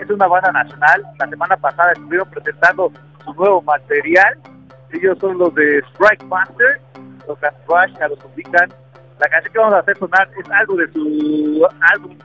es 0.01 0.09
una 0.09 0.27
banda 0.27 0.51
nacional. 0.51 1.03
La 1.19 1.27
semana 1.27 1.57
pasada 1.57 1.91
estuvieron 1.93 2.29
presentando 2.29 2.91
su 3.23 3.33
nuevo 3.33 3.61
material. 3.61 4.37
Ellos 4.91 5.17
son 5.19 5.37
los 5.37 5.53
de 5.55 5.79
Strike 5.93 6.23
Master, 6.25 6.81
los 7.27 7.37
Rush, 7.67 7.97
ya 7.99 8.07
los 8.07 8.19
ubican. 8.25 8.69
La 9.19 9.27
canción 9.29 9.53
que 9.53 9.59
vamos 9.59 9.73
a 9.73 9.79
hacer 9.79 9.97
sonar 9.97 10.29
es 10.37 10.51
algo 10.51 10.75
de 10.75 10.91
su 10.93 11.67
álbum, 11.93 12.17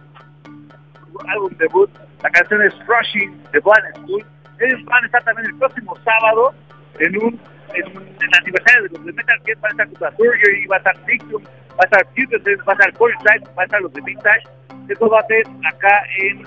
su 1.10 1.28
álbum 1.28 1.50
debut. 1.58 1.90
La 2.22 2.30
canción 2.30 2.62
es 2.62 2.74
Rushing 2.86 3.42
de 3.52 3.60
Blind 3.60 3.96
School. 3.96 4.24
Ellos 4.60 4.84
van 4.84 5.02
a 5.02 5.06
estar 5.06 5.24
también 5.24 5.46
el 5.48 5.58
próximo 5.58 5.96
sábado 6.04 6.54
en 6.98 7.16
un 7.16 7.40
en, 7.74 7.86
el 7.86 8.34
aniversario 8.40 8.82
de 8.82 8.88
los 8.90 9.04
de 9.06 9.12
Metal 9.12 9.40
Gear, 9.44 9.58
va 9.62 9.68
a 9.68 9.84
estar 9.84 10.16
Surgery, 10.16 10.66
va 10.66 10.76
a 10.76 10.78
estar 10.78 11.06
Victim, 11.06 11.42
va 11.42 11.78
a 11.80 11.84
estar 11.84 12.06
Future 12.14 12.56
va 12.56 12.72
a 12.72 12.74
estar 12.74 12.92
Core 12.94 13.14
va 13.24 13.62
a 13.62 13.64
estar 13.64 13.80
los 13.80 13.92
de 13.92 14.00
Vintage. 14.02 14.42
Esto 14.88 15.08
va 15.08 15.20
a 15.20 15.26
ser 15.26 15.44
acá 15.72 16.02
en, 16.18 16.46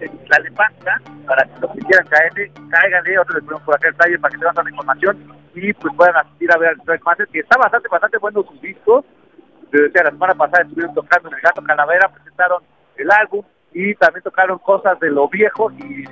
en 0.00 0.10
la 0.28 0.72
para 1.26 1.44
que 1.44 1.60
los 1.60 1.72
que 1.72 1.80
quieran 1.80 2.06
caerle, 2.06 2.52
cáiganle, 2.70 3.18
otros 3.18 3.34
les 3.36 3.44
ponemos 3.44 3.62
por 3.62 3.74
acá 3.74 3.88
el 3.88 3.96
taller 3.96 4.20
para 4.20 4.30
que 4.30 4.38
tengan 4.38 4.54
toda 4.54 4.64
la 4.64 4.70
información 4.70 5.38
y 5.54 5.72
pues 5.72 5.94
puedan 5.96 6.16
asistir 6.16 6.52
a 6.52 6.58
ver 6.58 6.68
al 6.70 6.80
Strike 6.80 7.04
Master, 7.04 7.28
que 7.28 7.40
está 7.40 7.58
bastante, 7.58 7.88
bastante 7.88 8.18
bueno 8.18 8.42
su 8.42 8.58
disco. 8.60 9.04
Desde 9.70 10.02
la 10.02 10.10
semana 10.10 10.34
pasada 10.34 10.62
estuvieron 10.62 10.94
tocando 10.94 11.28
en 11.28 11.34
el 11.34 11.40
Gato 11.40 11.62
Calavera, 11.62 12.08
presentaron 12.08 12.62
el 12.96 13.10
álbum 13.10 13.44
y 13.72 13.94
también 13.96 14.22
tocaron 14.22 14.58
cosas 14.58 14.98
de 15.00 15.10
lo 15.10 15.28
viejo 15.28 15.70
y, 15.72 16.04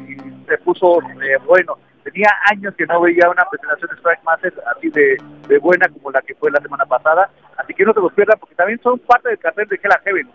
se 0.46 0.58
puso 0.58 1.00
eh, 1.22 1.38
bueno. 1.46 1.76
Tenía 2.04 2.30
años 2.52 2.72
que 2.76 2.86
no 2.86 3.00
veía 3.00 3.28
una 3.28 3.44
presentación 3.50 3.90
de 3.90 3.96
Strike 3.96 4.22
Master 4.22 4.54
así 4.76 4.90
de, 4.90 5.16
de, 5.48 5.58
buena 5.58 5.88
como 5.88 6.12
la 6.12 6.22
que 6.22 6.34
fue 6.36 6.50
la 6.52 6.60
semana 6.60 6.84
pasada. 6.86 7.28
Así 7.56 7.74
que 7.74 7.84
no 7.84 7.92
se 7.92 8.00
los 8.00 8.12
pierdan 8.12 8.38
porque 8.38 8.54
también 8.54 8.80
son 8.80 8.98
parte 9.00 9.30
del 9.30 9.38
cartel 9.38 9.66
de 9.68 9.80
Hell 9.82 9.92
Heaven. 10.04 10.28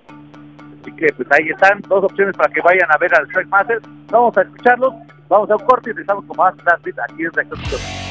Pues 1.18 1.28
ahí 1.32 1.50
están 1.50 1.82
dos 1.88 2.04
opciones 2.04 2.36
para 2.38 2.54
que 2.54 2.62
vayan 2.62 2.88
a 2.92 2.98
ver 2.98 3.14
al 3.16 3.26
Strike 3.26 3.50
Master. 3.50 3.80
Vamos 4.12 4.38
a 4.38 4.42
escucharlos, 4.42 4.94
vamos 5.28 5.50
a 5.50 5.56
un 5.56 5.66
corte 5.66 5.90
y 5.90 5.92
empezamos 5.92 6.26
con 6.26 6.38
más 6.38 6.54
aquí 7.10 7.24
en 7.24 7.32
Reactor 7.32 8.11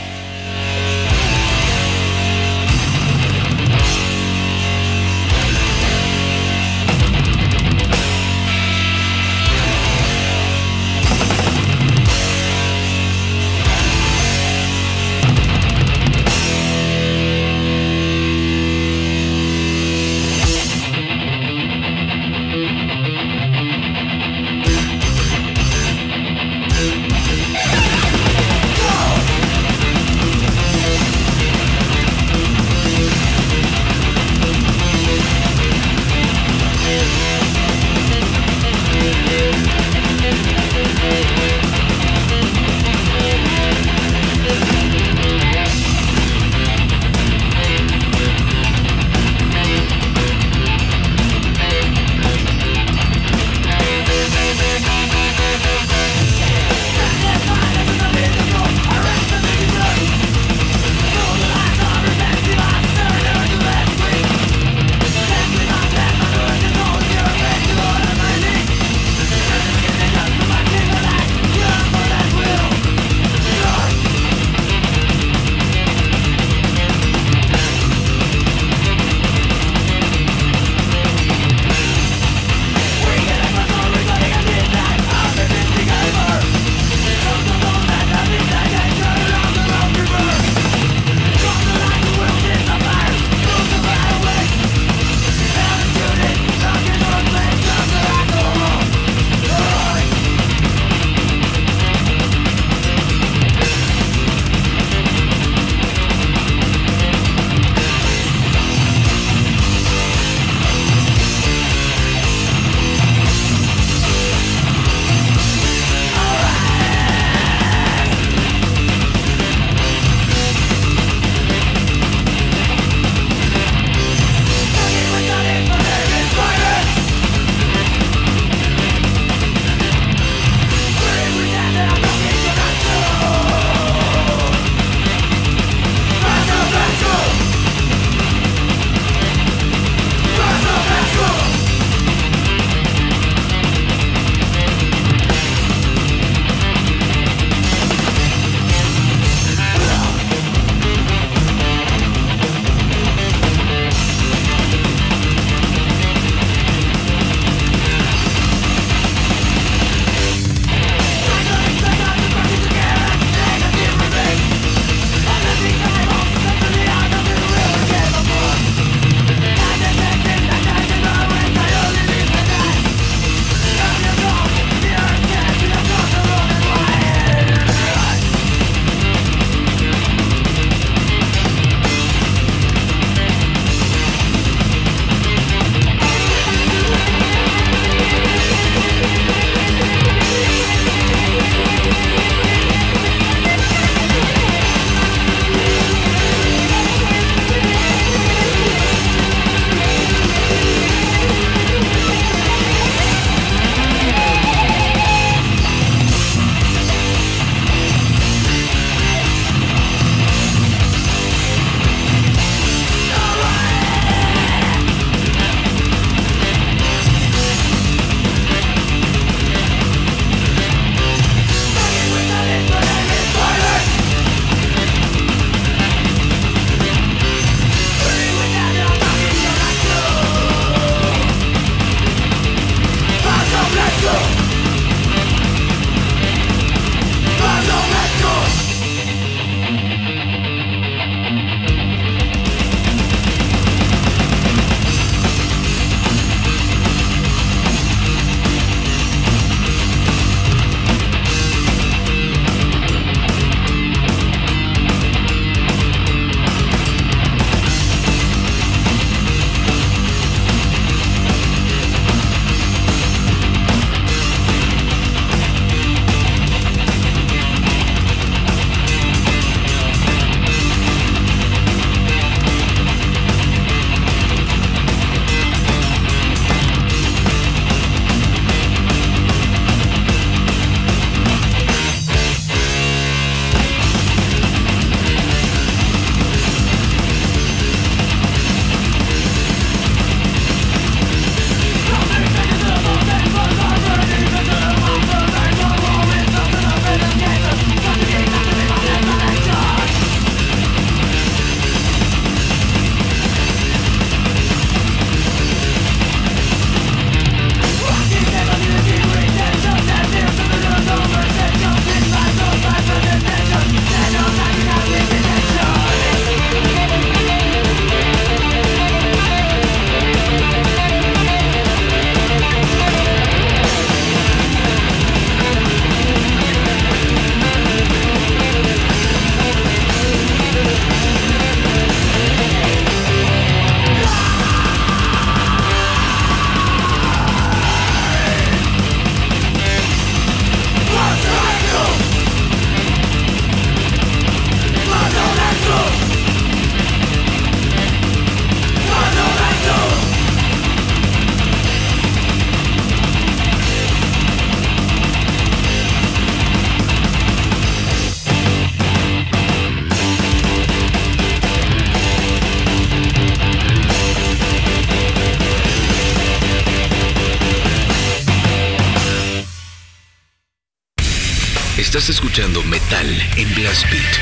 en 372.93 373.55
Blast 373.55 373.85
Beat. 373.89 374.19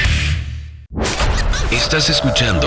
Estás 1.72 2.10
escuchando 2.10 2.57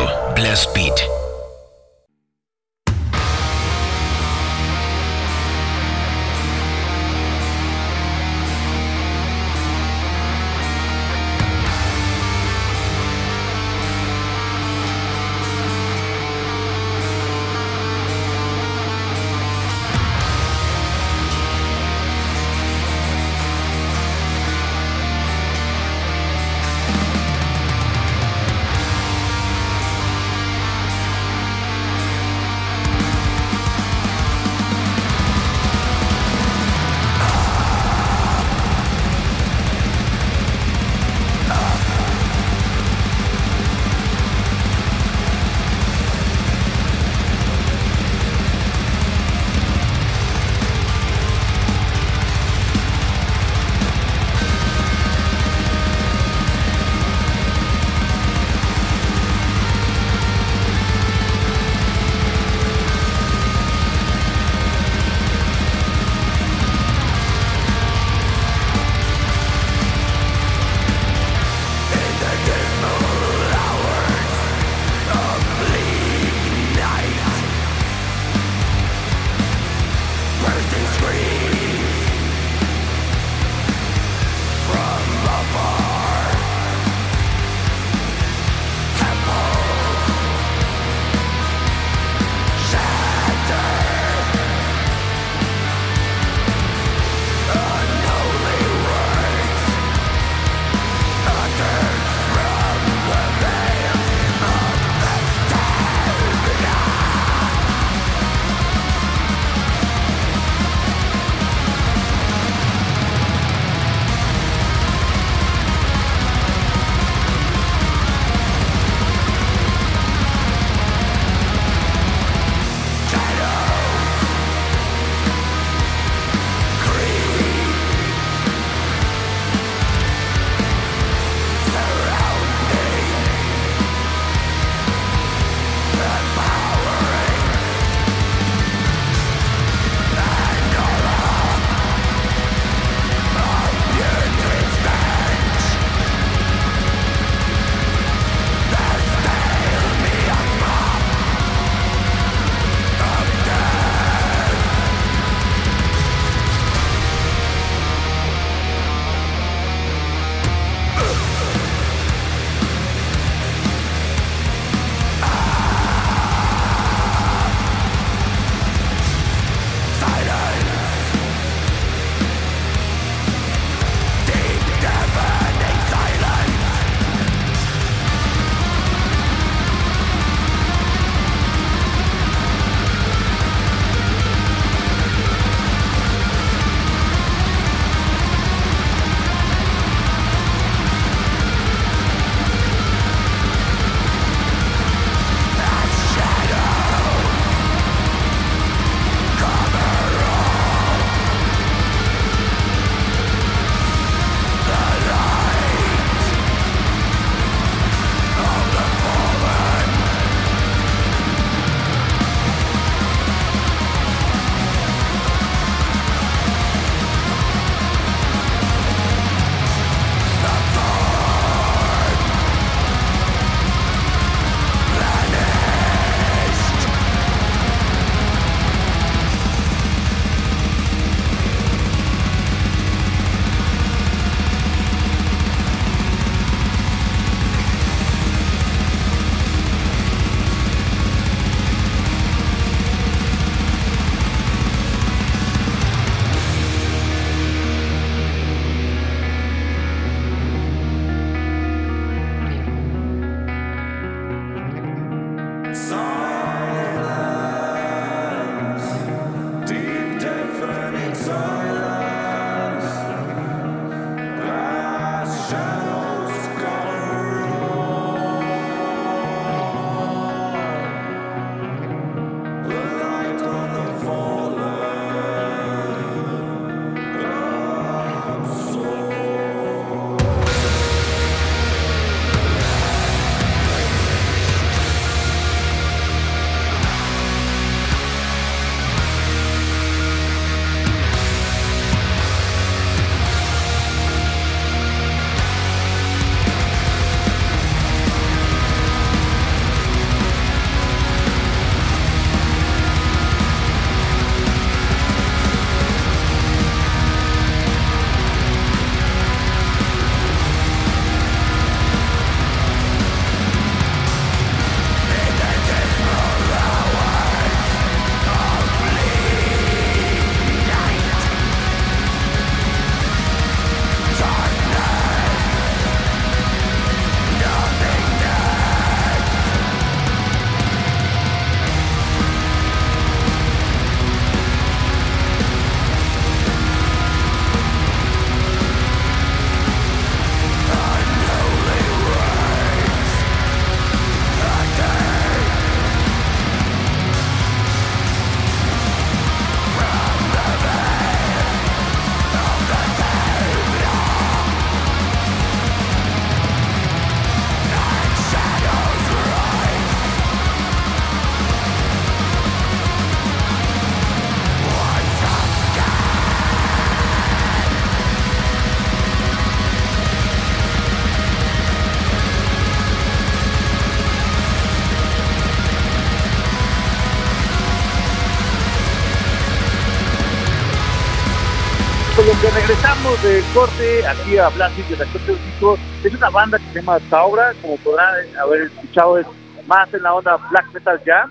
regresamos 383.01 383.23
del 383.23 383.43
corte 383.53 384.07
aquí 384.07 384.37
a 384.37 384.49
Blast 384.49 384.77
de 384.77 385.03
Actor 385.03 385.79
es 386.03 386.15
una 386.15 386.29
banda 386.29 386.57
que 386.57 386.65
se 386.65 386.81
llama 386.81 386.99
Taura, 387.09 387.53
como 387.61 387.77
podrán 387.77 388.15
haber 388.37 388.63
escuchado, 388.63 389.17
es 389.17 389.27
más 389.67 389.93
en 389.93 390.03
la 390.03 390.13
onda 390.13 390.37
black 390.49 390.73
metal 390.73 391.01
ya. 391.05 391.25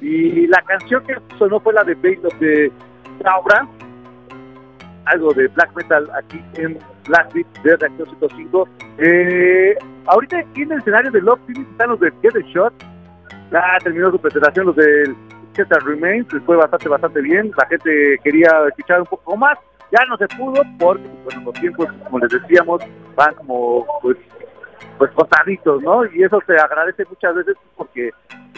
Y 0.00 0.46
la 0.46 0.60
canción 0.62 1.02
que 1.06 1.16
sonó 1.38 1.60
fue 1.60 1.72
la 1.72 1.84
de 1.84 1.94
Bait 1.94 2.24
of 2.24 2.34
the 2.38 2.70
Taura, 3.22 3.66
algo 5.06 5.32
de 5.34 5.48
black 5.48 5.74
metal 5.76 6.10
aquí 6.16 6.42
en 6.54 6.78
Black 7.06 7.32
Beat 7.32 7.46
de 7.62 7.76
Reactor 7.76 8.08
105. 8.08 8.68
Eh, 8.98 9.74
ahorita 10.06 10.40
en 10.40 10.72
el 10.72 10.78
escenario 10.78 11.10
de 11.10 11.20
Love 11.20 11.40
Team 11.46 11.66
están 11.70 11.90
los 11.90 12.00
de 12.00 12.12
Get 12.22 12.32
the 12.32 12.42
Shot. 12.52 12.72
Ya 13.50 13.62
terminó 13.82 14.10
su 14.10 14.18
presentación 14.18 14.66
los 14.66 14.76
del 14.76 15.14
Chester 15.54 15.82
Remains, 15.84 16.30
les 16.32 16.42
fue 16.44 16.56
bastante, 16.56 16.88
bastante 16.88 17.20
bien. 17.20 17.52
La 17.56 17.66
gente 17.66 18.18
quería 18.22 18.48
escuchar 18.68 19.00
un 19.00 19.06
poco 19.06 19.36
más. 19.36 19.58
Ya 19.94 20.04
no 20.08 20.16
se 20.16 20.26
pudo 20.28 20.60
porque 20.78 21.08
bueno, 21.22 21.42
los 21.44 21.54
tiempos, 21.54 21.86
como 22.04 22.18
les 22.18 22.30
decíamos, 22.30 22.82
van 23.14 23.34
como 23.34 23.86
pues 24.02 24.16
pues 24.98 25.10
contaditos, 25.12 25.82
¿no? 25.82 26.04
Y 26.06 26.24
eso 26.24 26.40
se 26.46 26.56
agradece 26.56 27.04
muchas 27.08 27.34
veces 27.34 27.56
porque 27.76 28.10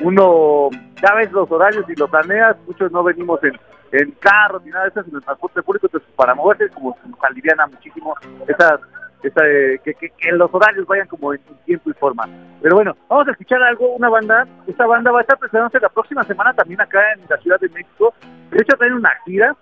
uno 0.03 0.71
ya 1.03 1.15
ves 1.15 1.31
los 1.33 1.51
horarios 1.51 1.85
y 1.89 1.95
lo 1.95 2.09
planeas, 2.09 2.57
muchos 2.67 2.91
no 2.93 3.03
venimos 3.03 3.43
en, 3.45 3.53
en 3.93 4.11
carro 4.13 4.61
ni 4.65 4.71
nada 4.71 4.85
de 4.85 4.91
eso, 4.91 5.01
en 5.01 5.15
el 5.15 5.23
transporte 5.23 5.63
público, 5.63 5.87
entonces 5.87 6.09
para 6.17 6.35
moverse 6.35 6.69
como 6.71 6.97
nos 7.07 7.23
aliviana 7.23 7.67
muchísimo 7.67 8.15
esas 8.49 8.81
esa, 9.23 9.43
que, 9.83 9.95
que, 9.95 10.11
que, 10.11 10.33
los 10.33 10.53
horarios 10.53 10.87
vayan 10.87 11.09
como 11.09 11.33
en 11.33 11.41
tiempo 11.65 11.91
y 11.91 11.95
forma. 11.95 12.29
Pero 12.63 12.77
bueno, 12.77 12.97
vamos 13.09 13.29
a 13.29 13.33
escuchar 13.33 13.63
algo, 13.63 13.95
una 13.97 14.09
banda, 14.09 14.47
esta 14.67 14.87
banda 14.87 15.11
va 15.11 15.19
a 15.19 15.23
estar 15.23 15.39
presentándose 15.39 15.81
la 15.81 15.89
próxima 15.89 16.23
semana 16.25 16.53
también 16.55 16.81
acá 16.81 17.01
en 17.15 17.23
la 17.29 17.37
Ciudad 17.39 17.59
de 17.61 17.69
México, 17.71 18.15
de 18.51 18.59
hecho 18.59 18.77
traen 18.77 18.95
una 18.95 19.13
gira, 19.25 19.57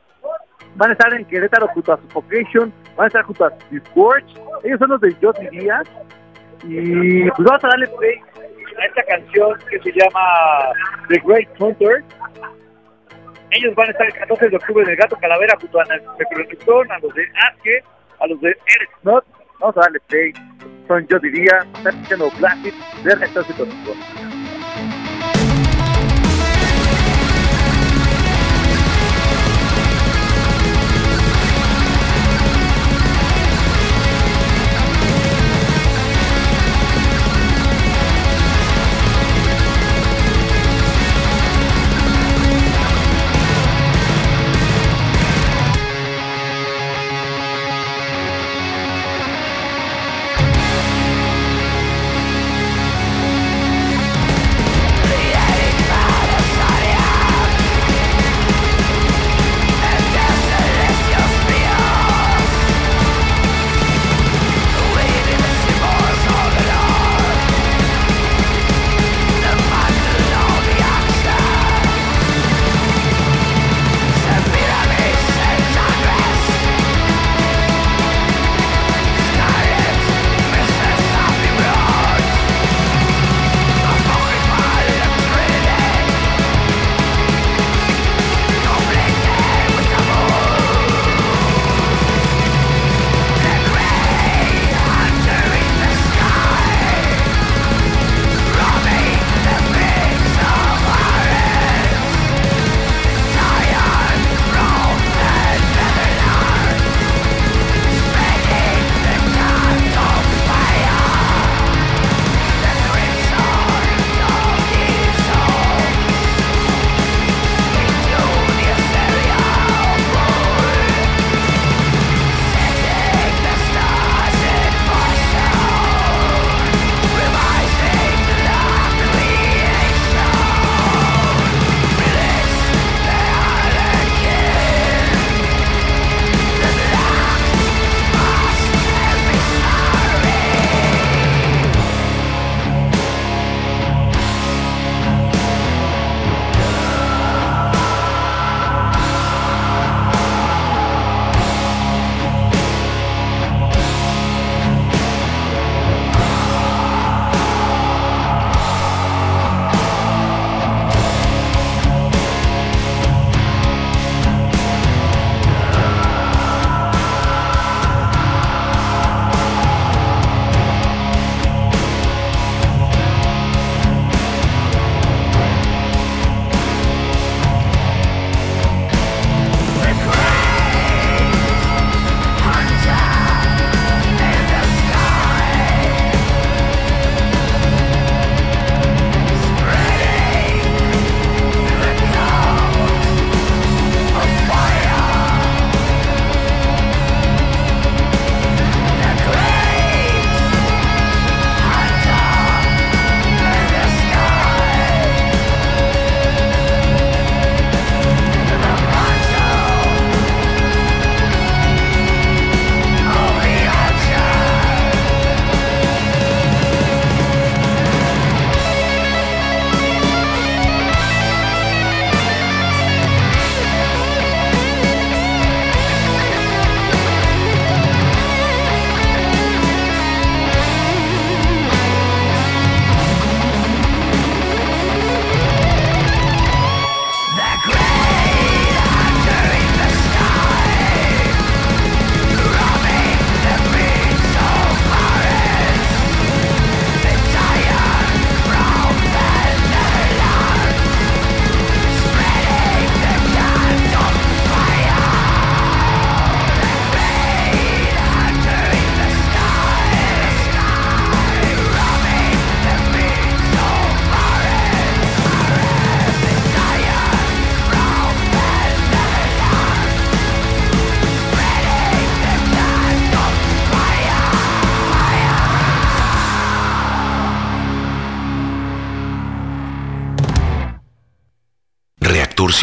van 0.77 0.91
a 0.91 0.93
estar 0.93 1.13
en 1.15 1.25
Querétaro 1.27 1.69
junto 1.69 1.93
a 1.93 1.97
Suffocation, 1.99 2.73
van 2.97 3.05
a 3.05 3.07
estar 3.07 3.23
junto 3.25 3.45
a 3.45 3.53
Scorch, 3.89 4.27
ellos 4.65 4.79
son 4.79 4.91
los 4.91 5.01
de 5.01 5.17
Yo 5.21 5.33
Diría, 5.33 5.83
y 6.65 7.31
pues 7.31 7.45
vamos 7.45 7.65
a 7.65 7.69
darle 7.69 7.87
play 7.99 8.21
a 8.79 8.87
esta 8.87 9.03
canción 9.05 9.59
que 9.71 9.79
se 9.81 9.93
llama 9.93 10.73
The 11.09 11.21
Great 11.25 11.49
Hunter. 11.59 12.03
Ellos 13.51 13.75
van 13.77 13.89
a 13.89 13.91
estar 13.93 14.07
el 14.07 14.15
14 14.15 14.49
de 14.49 14.57
octubre 14.57 14.83
en 14.83 14.91
el 14.91 14.97
Gato 14.97 15.17
Calavera 15.17 15.57
junto 15.61 15.81
a 15.81 15.85
Necronicón, 15.85 16.91
a 16.91 16.99
los 16.99 17.15
de 17.15 17.23
Aske, 17.49 17.85
a 18.21 18.27
los 18.27 18.41
de 18.41 18.49
Eric 18.49 18.91
Snot. 19.03 19.25
Vamos 19.61 19.77
a 19.77 19.81
darle 19.81 20.01
play. 20.09 20.33
Son, 20.89 21.07
yo 21.07 21.19
diría, 21.21 21.65
escuchando 21.85 22.29
Classic 22.31 22.75
de 23.05 23.15
Rector 23.15 23.45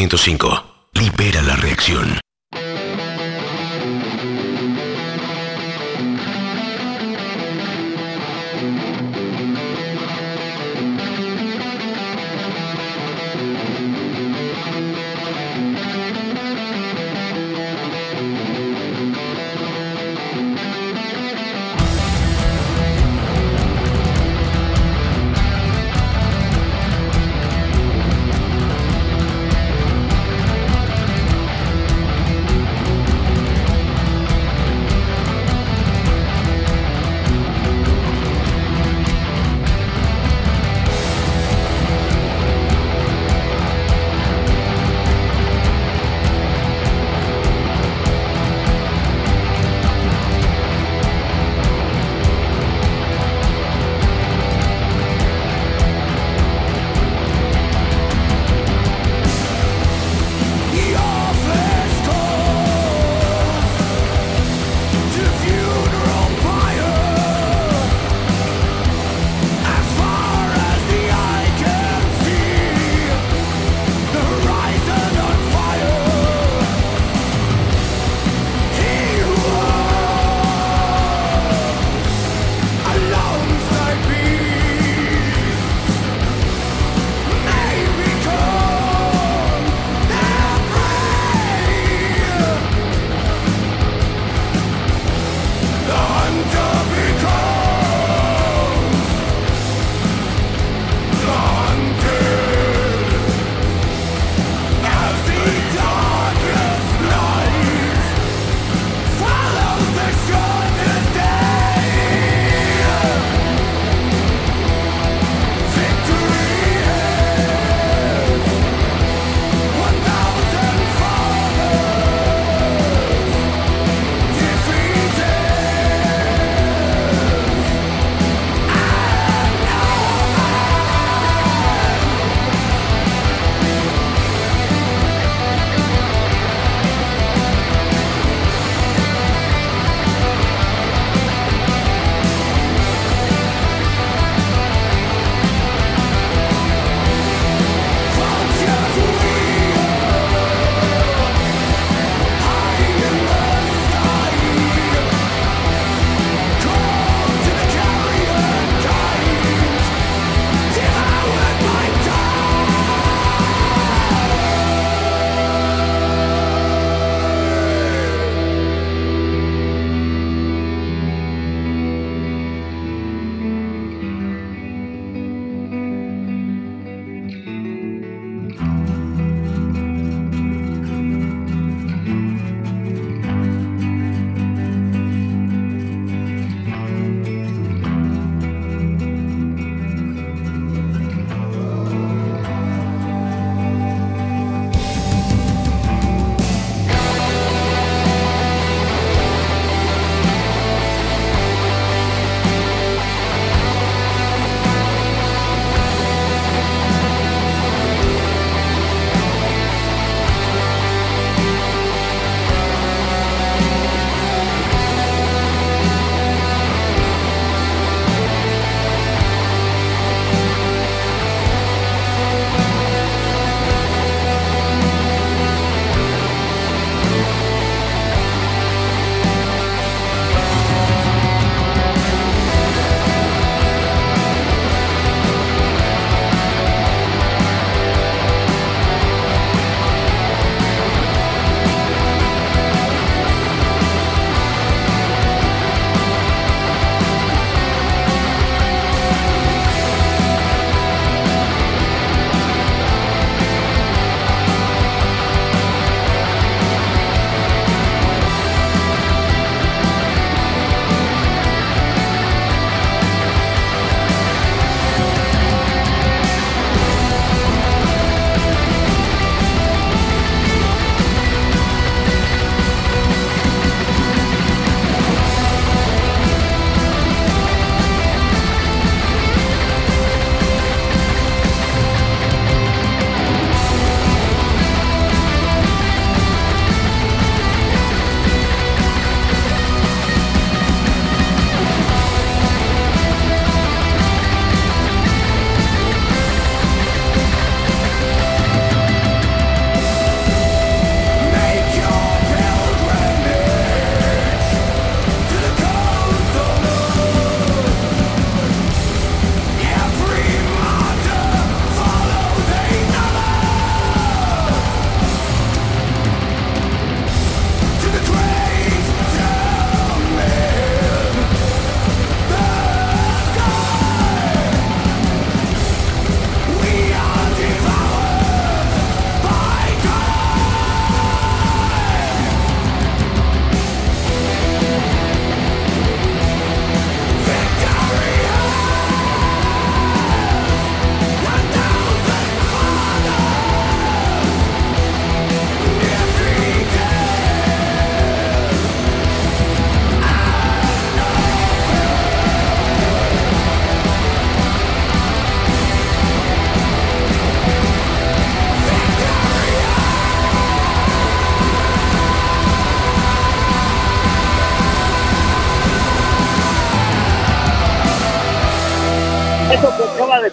105. 0.07 0.70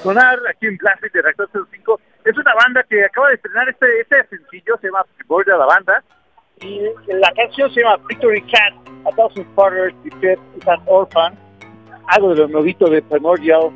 Sonar 0.08 0.38
aquí 0.48 0.66
en 0.66 0.78
Plastic 0.78 1.12
de 1.12 1.20
Reactor 1.20 1.50
05 1.52 2.00
es 2.24 2.38
una 2.38 2.54
banda 2.54 2.82
que 2.88 3.04
acaba 3.04 3.28
de 3.28 3.34
estrenar 3.34 3.68
este, 3.68 4.00
este 4.00 4.26
sencillo, 4.28 4.78
se 4.80 4.86
llama 4.86 5.04
la 5.46 5.66
banda, 5.66 6.02
y 6.62 6.80
la 7.08 7.30
canción 7.32 7.70
se 7.74 7.82
llama 7.82 8.02
Victory 8.08 8.40
Cat, 8.42 8.72
A 9.06 9.14
Thousand 9.14 9.46
Fathers, 9.54 9.94
Defeat 10.04 10.38
is 10.56 10.66
an 10.66 10.80
Orphan, 10.86 11.34
algo 12.06 12.30
de 12.30 12.36
lo 12.36 12.48
nuevito 12.48 12.88
de 12.88 13.02
Primordial, 13.02 13.70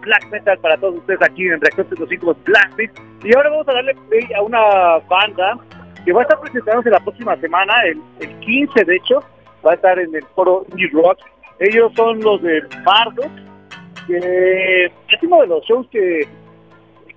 Black 0.00 0.26
Metal 0.30 0.58
para 0.58 0.78
todos 0.78 0.96
ustedes 0.96 1.20
aquí 1.22 1.46
en 1.46 1.60
Reactor 1.60 1.86
05 2.08 2.34
Plastic. 2.44 2.90
Y 3.22 3.36
ahora 3.36 3.50
vamos 3.50 3.68
a 3.68 3.74
darle 3.74 3.94
play 4.08 4.26
a 4.34 4.42
una 4.42 4.98
banda 5.06 5.58
que 6.04 6.12
va 6.12 6.20
a 6.20 6.22
estar 6.22 6.40
presentándose 6.40 6.88
la 6.88 7.00
próxima 7.00 7.36
semana, 7.36 7.74
el, 7.84 8.00
el 8.20 8.40
15 8.40 8.84
de 8.84 8.96
hecho, 8.96 9.22
va 9.66 9.72
a 9.72 9.74
estar 9.74 9.98
en 9.98 10.14
el 10.14 10.24
foro 10.34 10.64
Indie 10.70 10.88
Rock. 10.92 11.18
Ellos 11.58 11.92
son 11.94 12.20
los 12.20 12.40
de 12.40 12.62
Marduk, 12.84 13.47
que 14.08 14.86
es 14.86 15.22
uno 15.22 15.40
de 15.42 15.46
los 15.46 15.64
shows 15.64 15.86
que, 15.90 16.26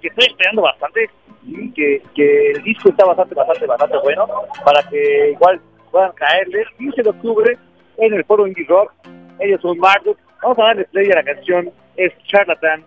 que 0.01 0.07
estoy 0.07 0.27
esperando 0.27 0.61
bastante 0.63 1.09
y 1.43 1.71
que, 1.71 2.03
que 2.13 2.51
el 2.51 2.63
disco 2.63 2.89
está 2.89 3.05
bastante, 3.05 3.33
bastante, 3.33 3.65
bastante 3.65 3.97
bueno 4.03 4.27
para 4.63 4.83
que 4.89 5.31
igual 5.31 5.59
puedan 5.89 6.11
caerle. 6.13 6.65
15 6.77 7.03
de 7.03 7.09
octubre 7.09 7.57
en 7.97 8.13
el 8.13 8.25
foro 8.25 8.45
Indie 8.45 8.65
Rock. 8.67 8.93
Ellos 9.39 9.61
son 9.61 9.77
Marduk. 9.79 10.17
Vamos 10.43 10.59
a 10.59 10.63
darle 10.63 10.85
play 10.85 11.09
a 11.11 11.15
la 11.15 11.23
canción, 11.23 11.71
es 11.95 12.11
Charlatan. 12.27 12.83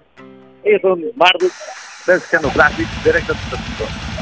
Ellos 0.62 0.82
son 0.82 1.02
Marduk. 1.16 1.52
Están 2.01 2.16
escuchando 2.16 2.48
Plastic, 2.51 2.86
directo 3.02 3.32
a 3.32 4.14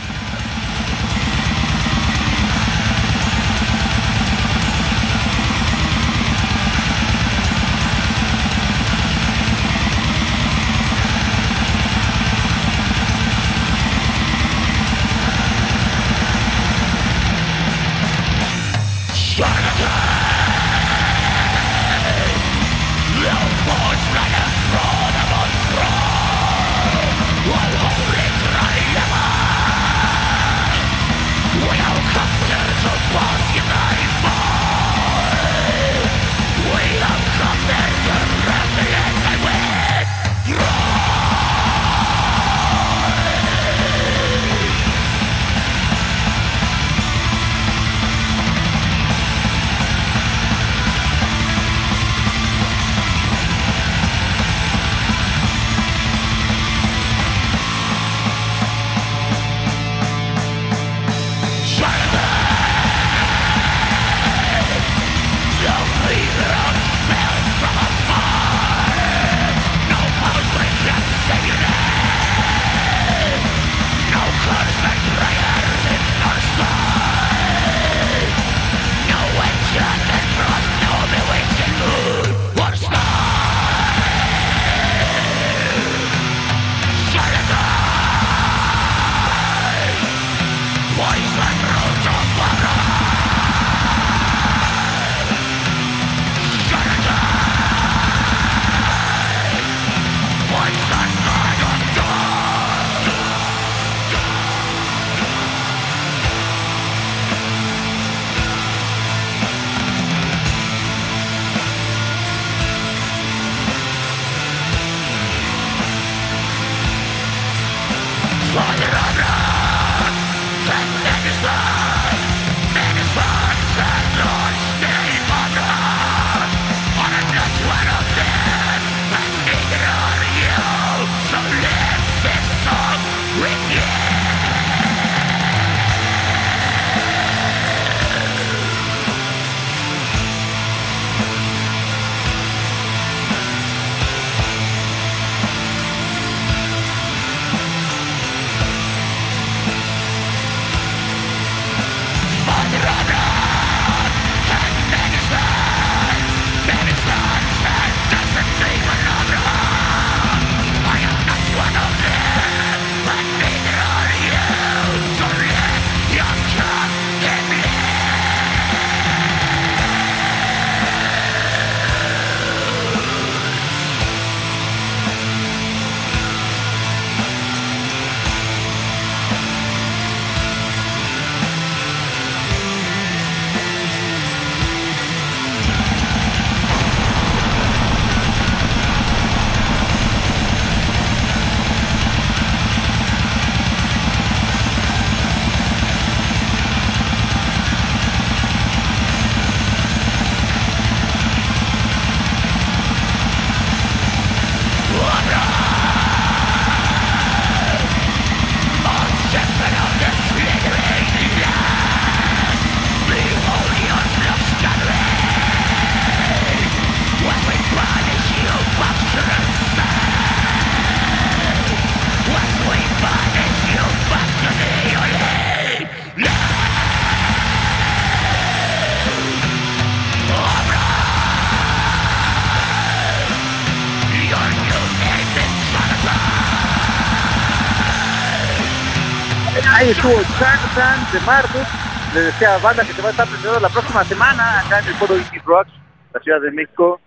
estuvo 240.02 240.20
Charlatan 240.36 240.98
de 241.12 241.20
Marduk, 241.24 241.68
les 242.14 242.24
decía 242.26 242.58
banda 242.58 242.82
que 242.82 242.92
se 242.92 243.02
va 243.02 243.08
a 243.08 243.10
estar 243.12 243.24
presentando 243.24 243.60
la 243.60 243.68
próxima 243.68 244.02
semana 244.02 244.58
acá 244.58 244.80
en 244.80 244.86
el 244.86 244.94
Foro 244.94 245.16
Indie 245.16 245.40
Rocks, 245.46 245.70
la 246.12 246.20
Ciudad 246.20 246.40
de 246.40 246.50
México. 246.50 247.00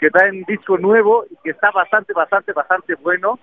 que 0.00 0.10
traen 0.10 0.42
disco 0.48 0.76
nuevo 0.78 1.24
y 1.30 1.36
que 1.44 1.50
está 1.50 1.70
bastante, 1.70 2.12
bastante, 2.12 2.52
bastante 2.52 2.94
bueno. 2.96 3.38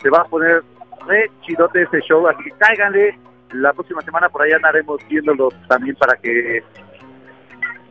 Se 0.00 0.08
va 0.08 0.20
a 0.22 0.24
poner 0.24 0.62
re 1.06 1.30
chidote 1.42 1.82
este 1.82 2.00
show, 2.00 2.26
así 2.28 2.44
que 2.44 2.52
cáiganle. 2.52 3.18
La 3.52 3.74
próxima 3.74 4.00
semana 4.00 4.30
por 4.30 4.40
ahí 4.40 4.52
andaremos 4.52 5.00
viéndolo 5.08 5.50
también 5.68 5.94
para 5.96 6.16
que... 6.16 6.58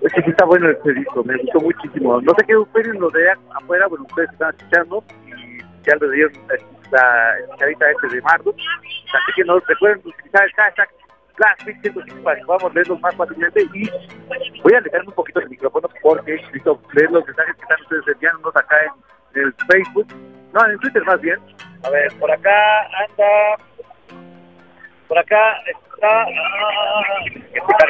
Es 0.01 0.13
que 0.13 0.21
sí 0.23 0.29
está 0.31 0.45
bueno 0.45 0.69
este 0.69 0.93
disco, 0.93 1.23
me 1.23 1.37
gustó 1.37 1.59
muchísimo. 1.59 2.19
No 2.21 2.31
sé 2.39 2.45
qué 2.47 2.55
opinen 2.55 2.99
los 2.99 3.13
de 3.13 3.29
afuera, 3.53 3.85
bueno, 3.87 4.05
ustedes 4.09 4.31
están 4.31 4.55
escuchando 4.55 5.03
y 5.27 5.59
ya 5.85 5.95
le 6.01 6.11
dieron 6.11 6.33
la 6.91 7.39
escuchadita 7.39 7.91
este 7.91 8.15
de 8.15 8.21
Mardo. 8.21 8.51
Así 8.51 9.31
que 9.35 9.43
no 9.43 9.59
recuerden 9.59 10.01
utilizar 10.05 10.43
el 10.43 10.51
hashtag 10.53 10.89
Plastic 11.35 11.81
105 11.81 12.23
para 12.23 12.37
que 12.37 12.45
podamos 12.45 12.73
leerlos 12.73 12.99
más 13.01 13.15
fácilmente 13.15 13.61
y 13.73 13.89
voy 14.63 14.73
a 14.73 14.77
alejarme 14.77 15.07
un 15.07 15.13
poquito 15.13 15.39
el 15.41 15.49
micrófono 15.49 15.89
porque 16.01 16.33
necesito 16.33 16.79
leer 16.93 17.11
los 17.11 17.25
mensajes 17.25 17.55
que 17.55 17.61
están 17.61 17.81
ustedes 17.81 18.07
enviándonos 18.07 18.55
acá 18.55 18.77
en 19.33 19.41
el 19.41 19.53
Facebook, 19.69 20.07
no, 20.53 20.69
en 20.69 20.79
Twitter 20.79 21.03
más 21.03 21.19
bien. 21.21 21.39
A 21.83 21.89
ver, 21.89 22.11
por 22.19 22.31
acá 22.31 22.81
anda, 22.83 23.63
por 25.07 25.19
acá 25.19 25.57
está, 25.67 26.23
ah, 26.23 27.01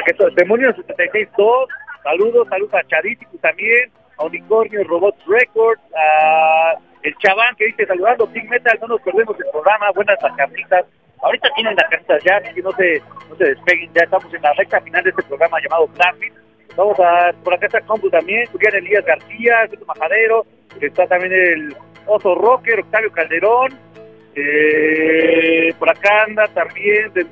este 0.06 0.24
Demonios 0.36 0.74
762, 0.76 1.68
saludos, 2.02 2.48
saludos 2.48 2.74
a 2.74 2.86
Charítico 2.88 3.38
también, 3.40 3.90
a 4.18 4.24
Unicornio 4.24 4.82
Robots 4.84 5.22
Records, 5.26 5.80
a 5.94 6.74
el 7.06 7.16
Chaván 7.18 7.54
que 7.56 7.66
dice 7.66 7.86
saludando 7.86 8.26
Team 8.28 8.48
Metal, 8.48 8.76
no 8.80 8.88
nos 8.88 9.00
perdemos 9.02 9.36
el 9.38 9.46
programa, 9.52 9.90
buenas 9.94 10.18
las 10.20 10.86
Ahorita 11.22 11.48
tienen 11.54 11.76
las 11.76 11.88
cartas 11.88 12.22
ya, 12.24 12.36
así 12.36 12.52
que 12.54 12.62
no 12.62 12.72
se, 12.72 13.00
no 13.30 13.36
se 13.36 13.44
despeguen, 13.44 13.90
ya 13.94 14.02
estamos 14.02 14.34
en 14.34 14.42
la 14.42 14.52
recta 14.52 14.80
final 14.80 15.02
de 15.04 15.10
este 15.10 15.22
programa 15.22 15.58
llamado 15.62 15.86
Plastic. 15.86 16.32
Vamos 16.76 16.98
a, 17.00 17.32
por 17.42 17.54
acá 17.54 17.66
está 17.66 17.80
Compu 17.82 18.10
también, 18.10 18.44
Julián 18.46 18.74
Elías 18.74 19.04
García, 19.04 19.66
Tito 19.70 19.86
Majadero, 19.86 20.44
está 20.80 21.06
también 21.06 21.32
el 21.32 21.76
Oso 22.06 22.34
Rocker, 22.34 22.80
Octavio 22.80 23.10
Calderón, 23.12 23.72
eh, 24.34 25.72
por 25.78 25.88
acá 25.88 26.24
anda 26.24 26.46
también 26.48 27.12
del 27.14 27.28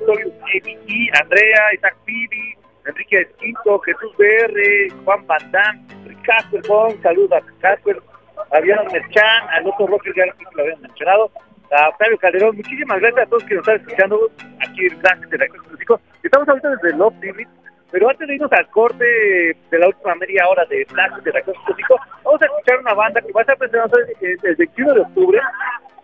y 0.87 1.09
Andrea, 1.21 1.73
Isaac 1.73 1.97
Pibi, 2.05 2.55
Enrique 2.87 3.21
Esquinto, 3.21 3.79
Jesús 3.79 4.15
BR, 4.17 5.03
Juan 5.03 5.27
Bandán, 5.27 5.85
Casper 6.23 6.61
Bon, 6.67 6.99
saludos 7.03 7.33
a 7.33 7.41
Fabián 8.49 8.85
Merchan, 8.91 9.49
al 9.51 9.67
Oso 9.67 9.87
Rocker, 9.87 10.13
ya 10.15 10.25
lo 10.25 10.63
habían 10.63 10.81
mencionado, 10.81 11.31
a 11.71 11.89
Octavio 11.89 12.17
Calderón. 12.17 12.55
Muchísimas 12.55 12.99
gracias 12.99 13.25
a 13.25 13.29
todos 13.29 13.43
que 13.43 13.55
nos 13.55 13.67
están 13.67 13.81
escuchando 13.81 14.31
aquí 14.59 14.85
en 14.85 14.99
Clases 14.99 15.29
de 15.29 15.37
la 15.37 15.45
Músico. 15.71 15.99
Estamos 16.23 16.47
ahorita 16.47 16.69
desde 16.69 16.97
Love 16.97 17.15
Limit, 17.21 17.49
pero 17.91 18.09
antes 18.09 18.27
de 18.27 18.35
irnos 18.35 18.51
al 18.51 18.67
corte 18.69 19.05
de 19.71 19.79
la 19.79 19.87
última 19.87 20.15
media 20.15 20.47
hora 20.47 20.65
de 20.65 20.85
Clases 20.85 21.23
de 21.23 21.31
la 21.31 21.41
Músico, 21.67 21.95
vamos 22.23 22.41
a 22.41 22.45
escuchar 22.45 22.79
una 22.79 22.93
banda 22.93 23.21
que 23.21 23.31
va 23.31 23.41
a 23.41 23.43
estar 23.43 23.57
presentando 23.57 23.97
el 24.21 24.55
21 24.55 24.93
de 24.93 25.01
octubre. 25.01 25.39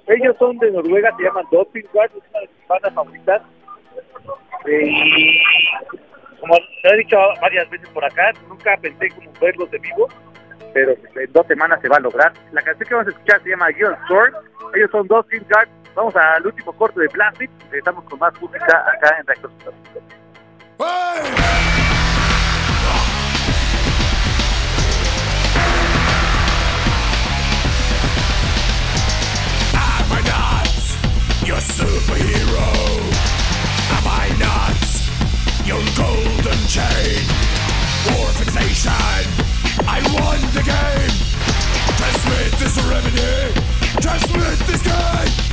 Ellos 0.08 0.36
son 0.40 0.58
de 0.58 0.72
Noruega, 0.72 1.16
se 1.16 1.24
llaman 1.24 1.46
Doping 1.52 1.86
Guard, 1.94 2.12
es 2.12 2.24
una 2.30 2.40
de 2.40 2.48
mis 2.48 2.68
bandas 2.68 2.94
favoritas. 2.94 3.42
Eh, 4.66 4.86
y 4.86 5.44
como 6.40 6.56
lo 6.56 6.92
he 6.92 6.98
dicho 6.98 7.18
varias 7.40 7.70
veces 7.70 7.88
por 7.90 8.04
acá, 8.04 8.32
nunca 8.48 8.76
pensé 8.78 9.10
como 9.10 9.32
verlos 9.40 9.70
de 9.72 9.78
vivo, 9.78 10.08
pero 10.74 10.94
en 11.16 11.34
dos 11.34 11.48
semanas 11.48 11.80
se 11.82 11.90
va 11.90 11.98
a 11.98 12.00
lograr. 12.02 12.34
La 12.52 12.62
canción 12.62 12.88
que 12.88 12.96
vamos 12.96 13.08
a 13.08 13.12
escuchar 13.12 13.42
se 13.44 13.50
llama 13.50 13.68
Guild 13.70 13.98
Storm 14.04 14.34
ellos 14.74 14.90
son 14.92 15.08
dos 15.08 15.28
Team 15.28 15.44
Guard. 15.50 15.70
Vamos 15.96 16.16
al 16.16 16.46
último 16.46 16.72
corte 16.74 17.02
de 17.02 17.10
Plastic. 17.10 17.50
Estamos 17.72 18.04
con 18.06 18.20
más 18.20 18.34
música 18.42 18.66
acá 18.66 19.18
en 19.20 19.28
Reactor 19.28 19.52
your 31.44 31.60
superhero? 31.60 32.68
Am 33.98 34.08
I 34.08 34.30
not 34.40 34.78
your 35.68 35.82
golden 35.98 36.60
chain? 36.68 37.26
War 38.08 38.32
fixation, 38.40 39.61
I 39.88 40.02
won 40.14 40.40
the 40.54 40.64
game. 40.64 41.16
Transmit 41.98 42.52
this 42.60 42.78
remedy. 42.86 43.54
Transmit 44.02 44.60
this 44.68 44.82
game 44.82 45.52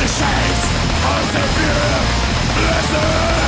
The 0.00 0.08
shades 0.08 0.64
of 1.04 1.32
the 1.32 1.42
fear 1.54 2.20
Listen 2.56 3.39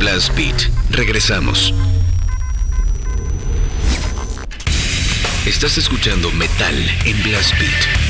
Blast 0.00 0.34
Beat. 0.34 0.70
Regresamos. 0.88 1.74
Estás 5.44 5.76
escuchando 5.76 6.30
Metal 6.32 6.74
en 7.04 7.22
Blast 7.22 7.52
Beat. 7.58 8.09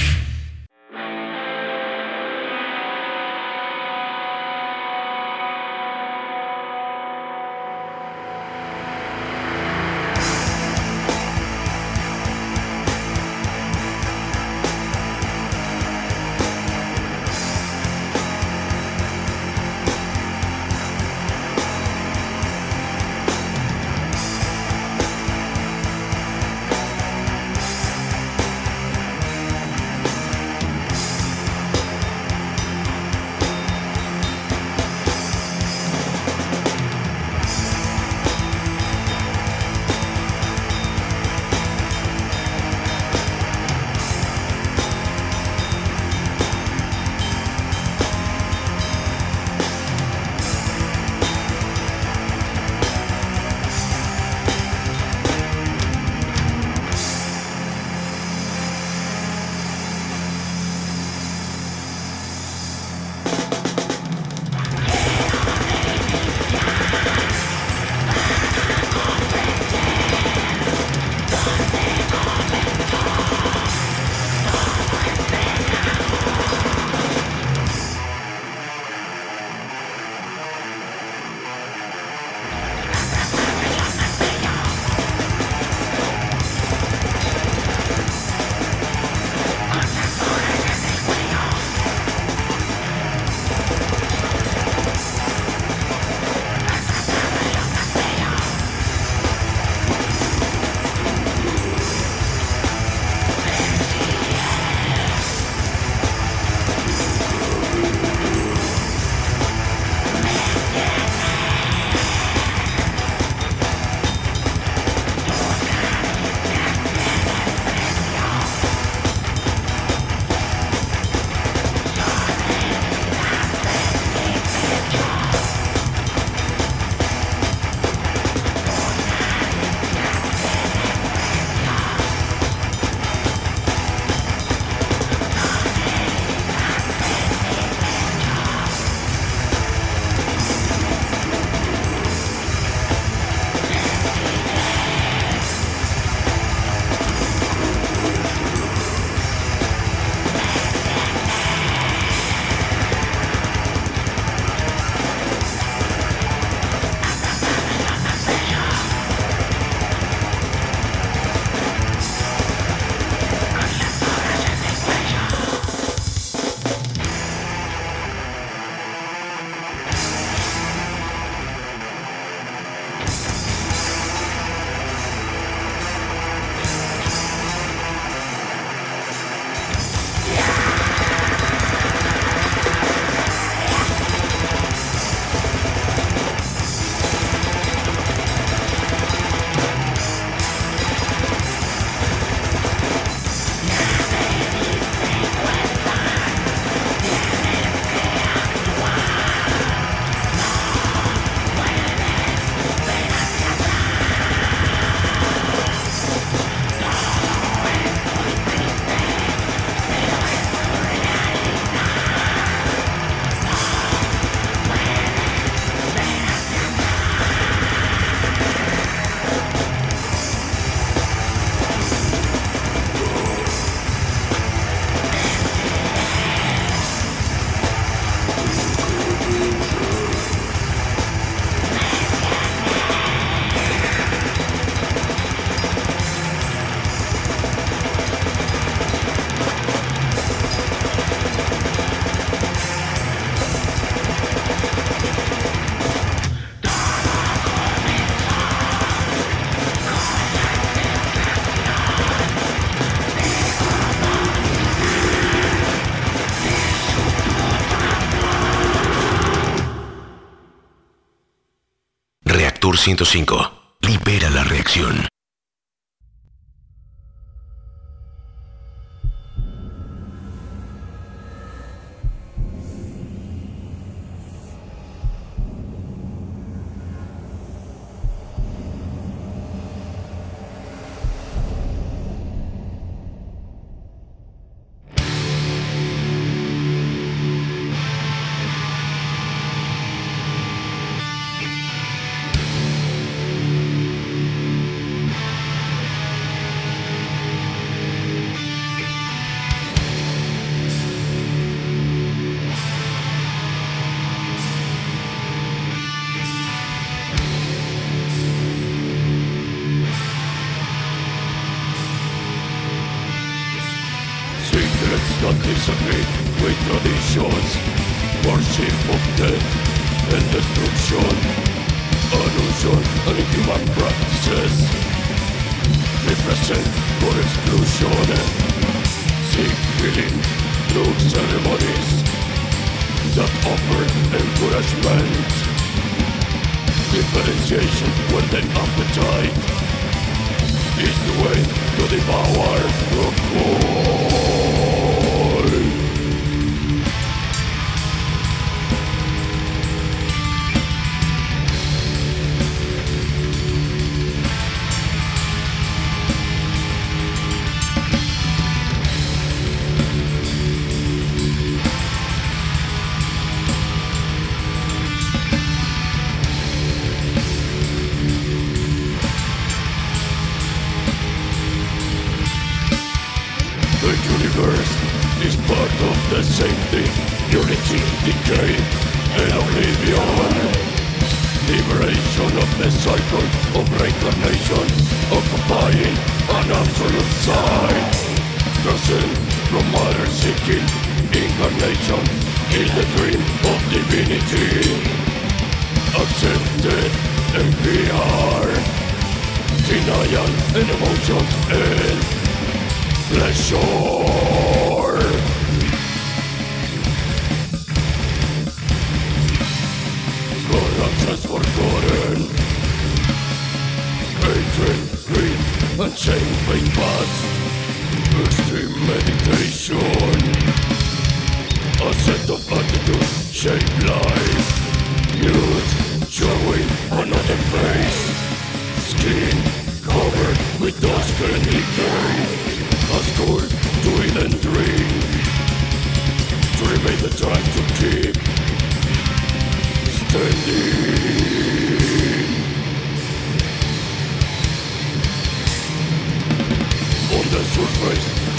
105. 262.80 263.52
Libera 263.82 264.30
la 264.30 264.42
reacción. 264.42 265.09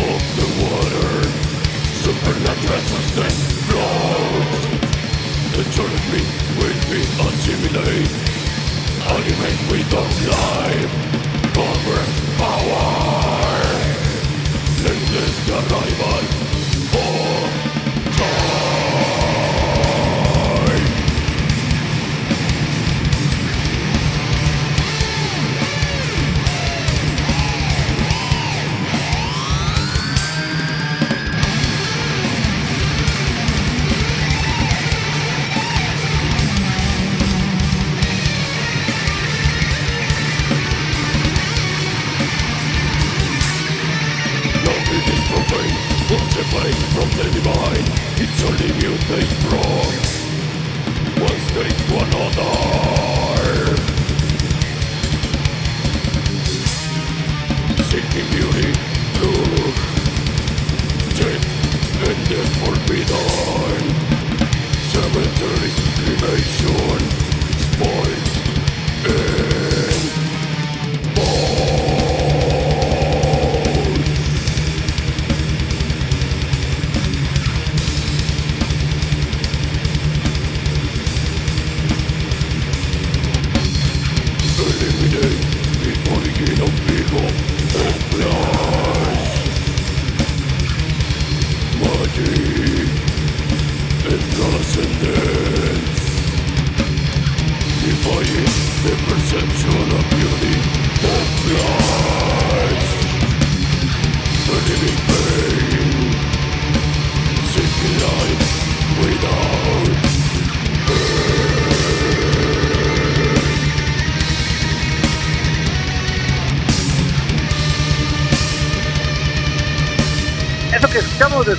Of 0.10 0.22
the 0.38 0.48
water 0.64 1.12
Supernatural 2.06 2.82
substance 2.92 3.40
flows 3.68 4.64
Eternity 5.62 6.24
will 6.58 6.80
be 6.90 7.02
assimilate 7.26 8.12
Animate 9.16 9.62
without 9.72 10.14
life 10.32 11.12
Covers 11.54 12.14
power. 12.38 12.82
Endless 14.88 15.38
arrival 15.50 16.21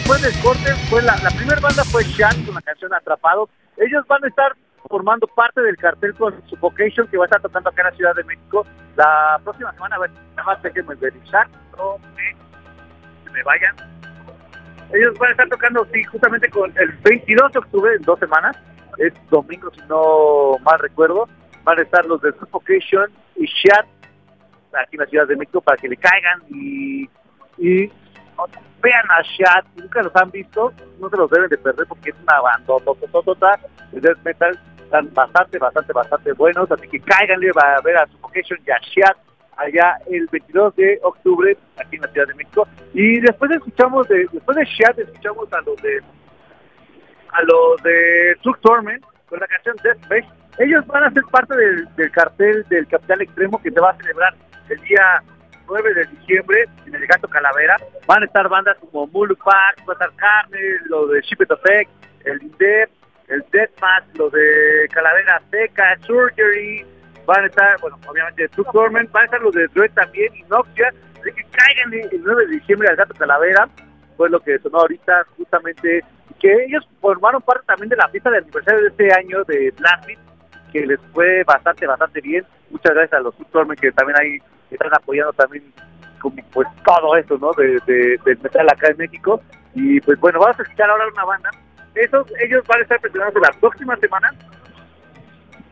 después 0.03 0.23
del 0.23 0.43
corte 0.43 0.75
fue 0.91 1.01
la, 1.03 1.15
primera 1.37 1.61
banda 1.61 1.85
fue 1.85 2.03
Shan 2.03 2.45
con 2.45 2.55
la 2.55 2.63
canción 2.63 2.93
Atrapados. 2.93 3.49
Ellos 3.77 4.05
van 4.09 4.25
a 4.25 4.27
estar 4.27 4.53
formando 4.89 5.29
parte 5.29 5.61
del 5.61 5.77
cartel 5.77 6.13
con 6.15 6.35
Suffocation 6.49 7.07
que 7.07 7.17
va 7.17 7.25
a 7.25 7.27
estar 7.27 7.41
tocando 7.41 7.71
acá 7.71 7.83
en 7.83 7.89
la 7.89 7.97
Ciudad 7.97 8.15
de 8.17 8.25
México 8.25 8.67
la 8.97 9.41
próxima 9.45 9.73
semana. 9.75 9.97
A 9.97 9.99
ver, 10.01 10.11
nada 10.35 10.43
más 10.45 10.63
déjenme 10.63 10.97
revisar, 10.97 11.47
no 11.77 11.99
me, 12.17 13.33
me 13.33 13.43
vayan. 13.45 13.77
Ellos 14.93 15.17
van 15.19 15.29
a 15.29 15.33
estar 15.33 15.49
tocando, 15.49 15.87
sí, 15.93 16.03
justamente 16.05 16.51
con 16.51 16.73
el 16.77 16.91
22 17.05 17.53
de 17.53 17.59
octubre, 17.61 17.95
en 17.95 18.03
dos 18.03 18.19
semanas, 18.19 18.57
es 18.99 19.15
domingo 19.31 19.71
si 19.73 19.81
no 19.89 20.59
mal 20.65 20.81
recuerdo, 20.81 21.29
van 21.63 21.79
a 21.79 21.83
estar 21.83 22.05
los 22.07 22.21
de 22.23 22.33
Suffocation 22.33 23.11
y 23.37 23.47
Shat 23.47 23.87
aquí 24.75 24.97
en 24.97 25.01
la 25.01 25.07
Ciudad 25.07 25.29
de 25.29 25.37
México 25.37 25.61
para 25.61 25.77
que 25.77 25.89
le 25.89 25.97
caigan 25.97 26.43
y, 26.51 27.09
y 27.59 27.91
vean 28.83 29.11
a 29.11 29.23
Shat, 29.23 29.65
si 29.75 29.83
nunca 29.83 30.03
los 30.03 30.15
han 30.17 30.31
visto, 30.31 30.73
no 30.99 31.09
se 31.09 31.17
los 31.17 31.31
deben 31.31 31.49
de 31.49 31.59
perder 31.59 31.87
porque 31.87 32.11
es 32.11 32.17
una 32.23 32.41
banda 32.41 32.75
de 33.93 34.01
death 34.01 34.19
metal, 34.25 34.59
están 34.83 35.13
bastante, 35.15 35.59
bastante, 35.59 35.93
bastante 35.93 36.33
buenos, 36.33 36.71
así 36.71 36.89
que 36.89 37.01
cáiganle 37.01 37.51
a 37.55 37.81
ver 37.83 37.97
a 37.97 38.07
Suffocation 38.09 38.59
y 38.67 38.71
a 38.71 38.79
Shat 38.81 39.17
allá 39.57 39.99
el 40.11 40.27
22 40.31 40.77
de 40.77 40.99
octubre 41.03 41.57
aquí 41.77 41.97
en 41.97 42.03
la 42.03 42.09
Ciudad 42.09 42.27
de 42.27 42.35
México. 42.35 42.67
Y 42.95 43.21
después 43.21 43.51
escuchamos 43.51 44.09
de, 44.09 44.27
después 44.33 44.57
de 44.57 44.65
Shad 44.65 44.99
escuchamos 44.99 45.53
a 45.53 45.61
los 45.63 45.81
de 45.83 46.01
a 47.33 47.43
los 47.43 47.83
de 47.83 48.37
Truck 48.43 48.61
Torment 48.61 49.05
con 49.27 49.41
la 49.41 49.47
canción 49.47 49.77
Death 49.83 50.27
Ellos 50.59 50.87
van 50.87 51.05
a 51.05 51.11
ser 51.11 51.23
parte 51.31 51.57
del, 51.57 52.11
cartel 52.11 52.65
del 52.69 52.87
Capital 52.87 53.23
Extremo 53.23 53.63
que 53.63 53.71
se 53.71 53.81
va 53.81 53.91
a 53.91 53.97
celebrar 53.97 54.35
el 54.69 54.81
día 54.83 55.23
9 55.73 55.95
de 55.95 56.05
diciembre 56.05 56.65
en 56.87 56.95
el 56.95 57.07
Gato 57.07 57.27
Calavera. 57.29 57.77
Van 58.07 58.23
a 58.23 58.27
estar 58.27 58.47
bandas 58.49 58.77
como 58.79 59.07
Mulupac, 59.07 59.79
va 59.89 59.93
a 59.93 59.93
estar 59.93 60.13
Carne, 60.17 60.59
lo 60.87 61.07
de 61.07 61.23
Ship 61.23 61.41
Effect, 61.41 61.91
el 62.27 62.43
Indep, 62.43 62.91
el 63.29 63.43
Deathmatch, 63.51 64.05
lo 64.17 64.29
de 64.29 64.87
Calavera 64.93 65.41
Seca, 65.51 65.97
Surgery, 66.07 66.85
van 67.25 67.45
a 67.45 67.47
estar, 67.47 67.81
bueno, 67.81 67.99
obviamente 68.07 68.49
Truck 68.49 68.71
Torment, 68.71 69.11
van 69.13 69.23
a 69.23 69.25
estar 69.25 69.41
los 69.41 69.55
de 69.55 69.67
Dread 69.69 69.93
también, 69.95 70.35
Inoxia, 70.35 70.93
de 71.25 71.33
que 71.33 71.43
caigan 71.45 71.95
el 71.95 72.23
9 72.23 72.47
de 72.47 72.53
diciembre 72.53 72.89
al 72.91 72.97
Gato 72.97 73.15
Calavera, 73.15 73.67
fue 74.19 74.29
lo 74.29 74.41
que 74.41 74.59
sonó 74.59 74.81
ahorita 74.81 75.25
justamente 75.39 76.05
que 76.39 76.53
ellos 76.65 76.87
formaron 77.01 77.41
parte 77.41 77.65
también 77.67 77.89
de 77.89 77.97
la 77.97 78.09
fiesta 78.09 78.31
de 78.31 78.39
aniversario 78.39 78.81
de 78.83 78.89
este 78.89 79.15
año 79.15 79.43
de 79.45 79.73
Blastbeat, 79.79 80.19
que 80.71 80.87
les 80.87 81.01
fue 81.15 81.45
bastante, 81.45 81.87
bastante 81.87 82.21
bien. 82.21 82.45
Muchas 82.71 82.95
gracias 82.95 83.21
a 83.21 83.23
los 83.23 83.35
Stormen 83.37 83.77
que 83.77 83.93
también 83.93 84.19
ahí 84.21 84.39
están 84.73 84.95
apoyando 84.95 85.33
también 85.33 85.73
como 86.21 86.37
pues 86.53 86.69
todo 86.85 87.17
esto, 87.17 87.39
¿no? 87.39 87.53
De, 87.53 87.81
del 88.25 88.39
metal 88.41 88.69
acá 88.71 88.89
en 88.89 88.97
México. 88.99 89.41
Y 89.75 90.01
pues 90.01 90.19
bueno, 90.21 90.39
vamos 90.39 90.59
a 90.59 90.63
escuchar 90.63 90.91
ahora 90.91 91.09
una 91.13 91.25
banda. 91.25 91.51
Esos, 91.95 92.27
ellos 92.41 92.63
van 92.67 92.81
a 92.81 92.83
estar 92.83 93.01
presentando 93.01 93.41
la 93.41 93.53
próxima 93.61 93.97
semana. 93.97 94.33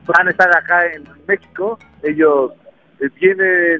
Van 0.06 0.26
a 0.26 0.30
estar 0.30 0.48
acá 0.56 0.86
en 0.86 1.04
México. 1.26 1.78
Ellos 2.02 2.52
eh, 3.00 3.08
vienen 3.20 3.78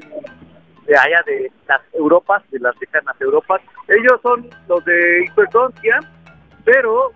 de 0.87 0.97
allá 0.97 1.21
de 1.25 1.51
las 1.67 1.81
Europas, 1.93 2.43
de 2.51 2.59
las 2.59 2.75
lejanas 2.79 3.19
Europas. 3.19 3.61
Ellos 3.87 4.19
son 4.21 4.49
los 4.67 4.83
de 4.85 5.25
Hiperdoncia 5.25 5.99
pero 6.63 7.11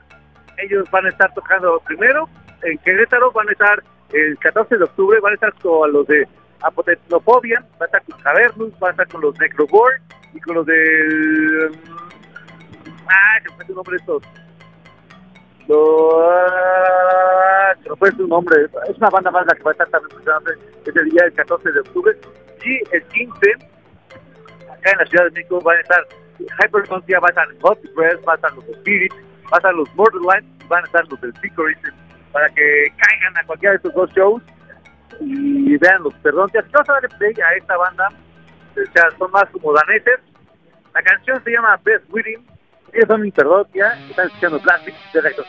ellos 0.58 0.90
van 0.92 1.06
a 1.06 1.10
estar 1.10 1.34
tocando 1.34 1.80
primero 1.86 2.30
en 2.64 2.78
Querétaro, 2.80 3.32
van 3.32 3.50
a 3.50 3.52
estar 3.52 3.84
el 4.14 4.38
14 4.40 4.78
de 4.78 4.84
octubre, 4.84 5.20
van 5.20 5.32
a 5.32 5.36
estar 5.36 5.54
con 5.56 5.92
los 5.92 6.08
de 6.08 6.28
Apotetnofobia, 6.62 7.60
van 7.80 7.82
a 7.82 7.86
estar 7.86 8.04
con 8.04 8.20
Cavernus, 8.22 8.80
van 8.80 8.90
a 8.90 8.92
estar 8.92 9.08
con 9.10 9.22
los 9.22 9.40
Necrogore 9.40 9.98
y 10.34 10.40
con 10.40 10.56
los 10.56 10.66
del... 10.66 11.72
Ah, 13.08 13.40
se 13.44 13.54
fue 13.56 13.66
su 13.66 13.76
nombre 13.76 13.98
estos. 13.98 14.24
Lo, 15.68 16.24
se 17.84 17.96
fue 17.98 18.12
su 18.12 18.28
nombre. 18.28 18.66
Es 18.90 18.98
una 18.98 19.10
banda 19.10 19.32
más 19.32 19.46
que 19.46 19.64
va 19.64 19.72
a 19.72 19.74
estar 19.74 19.90
también 19.90 20.16
es 20.86 20.96
el 20.96 21.10
día 21.10 21.24
del 21.24 21.34
14 21.34 21.72
de 21.72 21.80
octubre. 21.80 22.18
Y 22.64 22.96
el 22.96 23.04
15, 23.04 23.54
acá 24.72 24.92
en 24.92 24.98
la 24.98 25.06
Ciudad 25.06 25.26
de 25.26 25.32
México, 25.32 25.62
van 25.62 25.78
a 25.78 25.82
estar 25.82 26.04
Hyperconcia, 26.40 27.20
va 27.20 27.28
a 27.28 27.30
estar 27.30 27.48
Hot 27.62 27.80
Press, 27.96 28.18
va 28.28 28.34
a 28.34 28.36
estar 28.36 28.54
los 28.54 28.66
Spirits, 28.66 29.16
van 29.44 29.54
a 29.54 29.58
estar 29.58 29.74
los 29.74 29.96
Borderline, 29.96 30.48
van 30.68 30.84
a 30.84 30.86
estar 30.86 31.08
los 31.10 31.22
del 31.22 31.34
Pickering, 31.34 31.78
para 32.32 32.50
que 32.50 32.88
caigan 32.98 33.38
a 33.38 33.44
cualquiera 33.46 33.72
de 33.72 33.78
estos 33.78 33.94
dos 33.94 34.12
shows 34.12 34.44
y 35.20 35.78
vean 35.78 36.04
los 36.04 36.14
perdón. 36.16 36.50
Si 36.52 36.58
vas 36.58 36.90
a 36.90 36.94
darle 36.94 37.10
play 37.18 37.34
a 37.34 37.58
esta 37.58 37.78
banda, 37.78 38.10
o 38.72 38.92
sea, 38.94 39.10
son 39.18 39.32
más 39.32 39.46
como 39.52 39.74
daneses. 39.74 40.20
La 40.94 41.02
canción 41.04 41.44
se 41.44 41.52
llama 41.52 41.80
Best 41.84 42.06
Witting, 42.10 42.46
ellos 42.94 43.08
son 43.08 43.26
Interdotia, 43.26 44.00
están 44.10 44.28
escuchando 44.28 44.60
Plastic 44.60 44.96
de 45.12 45.22
Rectos 45.22 45.46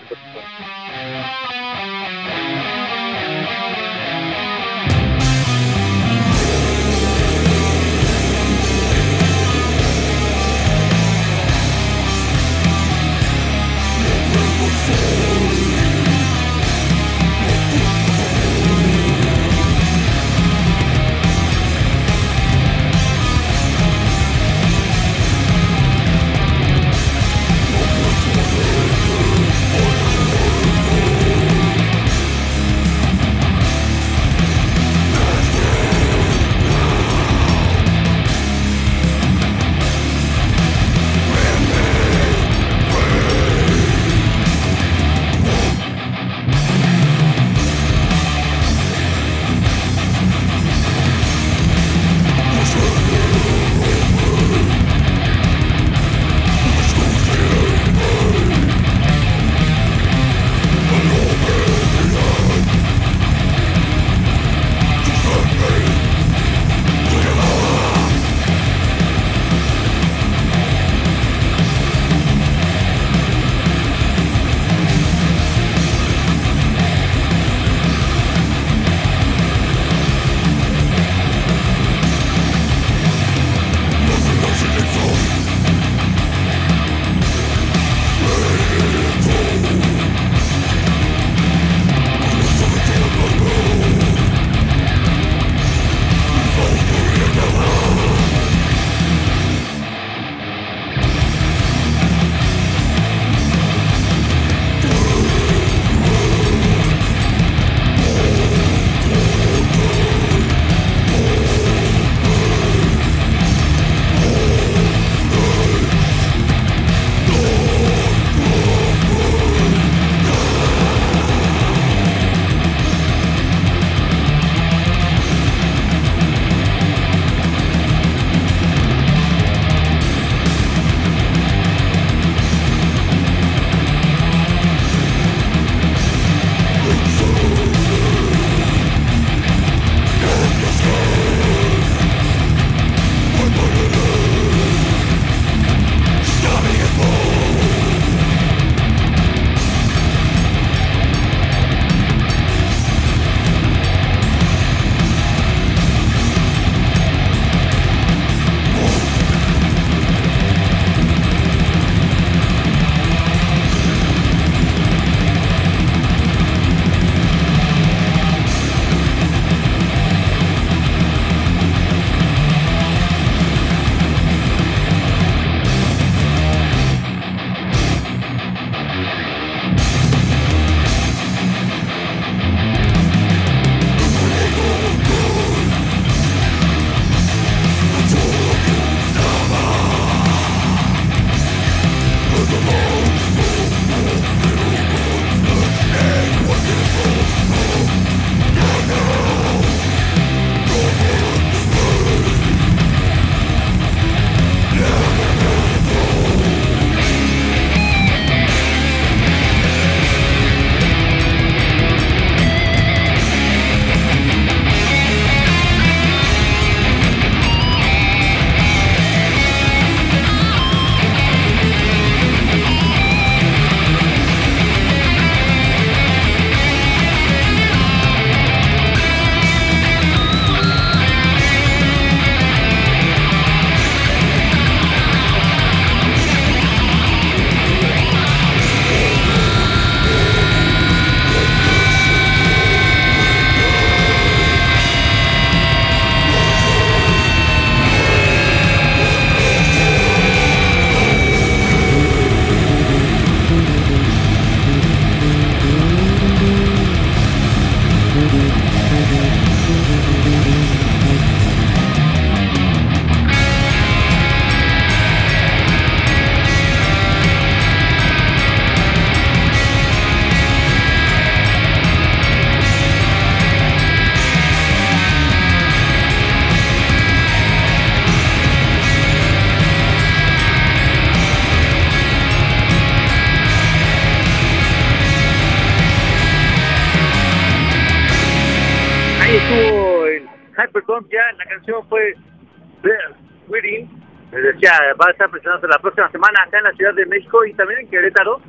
la 295.68 295.78
próxima 295.78 296.10
semana 296.10 296.42
acá 296.42 296.58
en 296.58 296.64
la 296.64 296.72
Ciudad 296.72 296.94
de 296.94 297.06
México 297.06 297.44
y 297.44 297.54
también 297.54 297.80
en 297.80 297.88
Querétaro. 297.88 298.40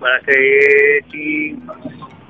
Para 0.00 0.20
que 0.20 1.00
si 1.10 1.58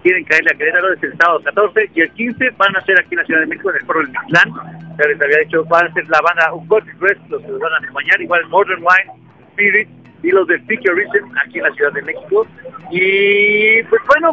quieren 0.02 0.24
caerle 0.24 0.50
a 0.52 0.58
Querétaro 0.58 0.92
es 0.92 1.02
el 1.02 1.16
sábado 1.16 1.40
14 1.44 1.90
y 1.94 2.00
el 2.00 2.10
15 2.12 2.50
van 2.56 2.76
a 2.76 2.80
ser 2.82 2.98
aquí 2.98 3.08
en 3.12 3.18
la 3.18 3.24
Ciudad 3.24 3.40
de 3.40 3.46
México 3.46 3.70
en 3.70 3.76
el 3.76 3.86
Foro 3.86 4.00
del 4.00 4.10
Mixlán. 4.10 4.52
Ya 4.98 5.06
les 5.06 5.22
había 5.22 5.38
dicho, 5.38 5.64
van 5.64 5.86
a 5.86 5.92
ser 5.92 6.08
la 6.08 6.20
banda 6.20 6.52
Un 6.52 6.68
Gothic 6.68 7.00
Rest, 7.00 7.20
los 7.28 7.42
que 7.42 7.48
los 7.48 7.60
van 7.60 7.72
a 7.72 7.78
acompañar, 7.78 8.20
igual 8.20 8.46
Modern 8.48 8.82
Wine, 8.82 9.12
Spirit 9.52 9.88
y 10.22 10.30
los 10.30 10.46
de 10.46 10.58
Speak 10.60 10.80
Your 10.80 10.96
Reason 10.96 11.38
aquí 11.38 11.58
en 11.58 11.64
la 11.64 11.72
Ciudad 11.72 11.92
de 11.92 12.02
México. 12.02 12.46
Y 12.90 13.82
pues 13.84 14.02
bueno, 14.06 14.30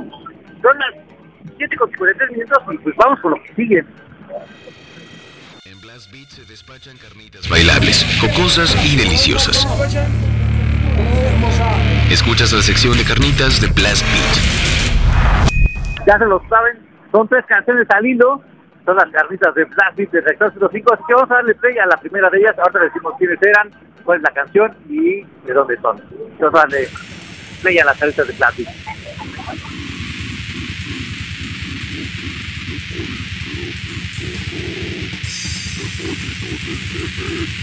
son 0.61 0.77
las 0.77 0.95
7 1.57 1.75
con 1.77 1.89
53 1.89 2.31
minutos 2.31 2.63
y 2.71 2.77
pues 2.77 2.95
vamos 2.95 3.19
con 3.19 3.31
lo 3.31 3.43
que 3.43 3.53
sigue. 3.55 3.85
En 6.01 6.09
Blast 6.09 6.11
Beat 6.11 6.29
se 6.29 6.45
despachan 6.45 6.97
carnitas 6.97 7.47
bailables, 7.47 8.05
jocosas 8.19 8.73
y 8.85 8.97
deliciosas. 8.97 9.67
Escuchas 12.09 12.53
la 12.53 12.61
sección 12.61 12.97
de 12.97 13.03
carnitas 13.03 13.61
de 13.61 13.67
Blast. 13.67 14.03
Ya 16.07 16.17
se 16.17 16.25
lo 16.25 16.41
saben, 16.49 16.79
son 17.11 17.27
tres 17.27 17.45
canciones 17.45 17.87
al 17.91 18.05
hilo, 18.05 18.41
son 18.85 18.95
las 18.95 19.11
carnitas 19.11 19.53
de 19.53 19.65
Blast 19.65 19.97
Beat 19.97 20.11
de 20.11 20.21
Rector 20.21 20.53
05, 20.71 20.93
así 20.93 21.03
que 21.07 21.13
vamos 21.13 21.29
a 21.29 21.35
darle 21.35 21.55
play 21.55 21.77
a 21.77 21.85
la 21.85 21.97
primera 21.97 22.29
de 22.29 22.39
ellas, 22.39 22.55
ahora 22.57 22.79
decimos 22.85 23.13
quiénes 23.19 23.39
eran, 23.43 23.69
cuál 24.03 24.17
es 24.17 24.23
la 24.23 24.31
canción 24.31 24.75
y 24.89 25.21
de 25.45 25.53
dónde 25.53 25.77
son. 25.81 26.01
A 26.41 26.49
darle 26.49 26.87
play 27.61 27.77
a 27.77 27.85
las 27.85 27.97
carnitas 27.99 28.27
de 28.27 28.33
Blast. 28.33 28.59
Reactor. 36.51 37.61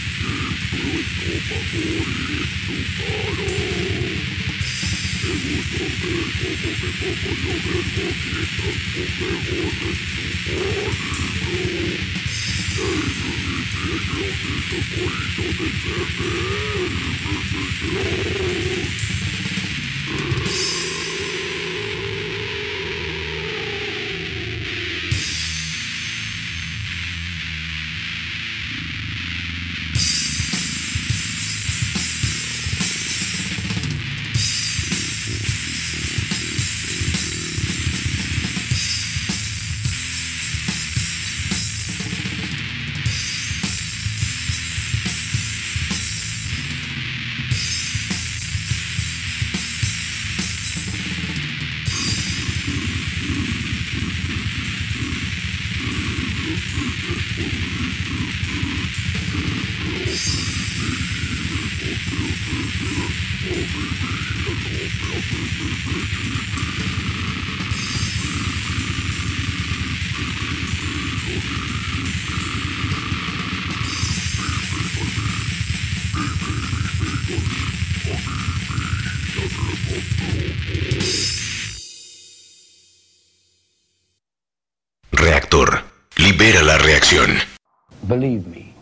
Believe 88.06 88.46
me, 88.46 88.74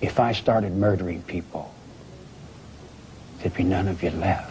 if 0.00 0.20
I 0.20 0.32
started 0.32 0.72
murdering 0.72 1.22
people, 1.22 1.72
there'd 3.38 3.54
be 3.54 3.64
none 3.64 3.88
of 3.88 4.02
you 4.02 4.10
left. 4.10 4.49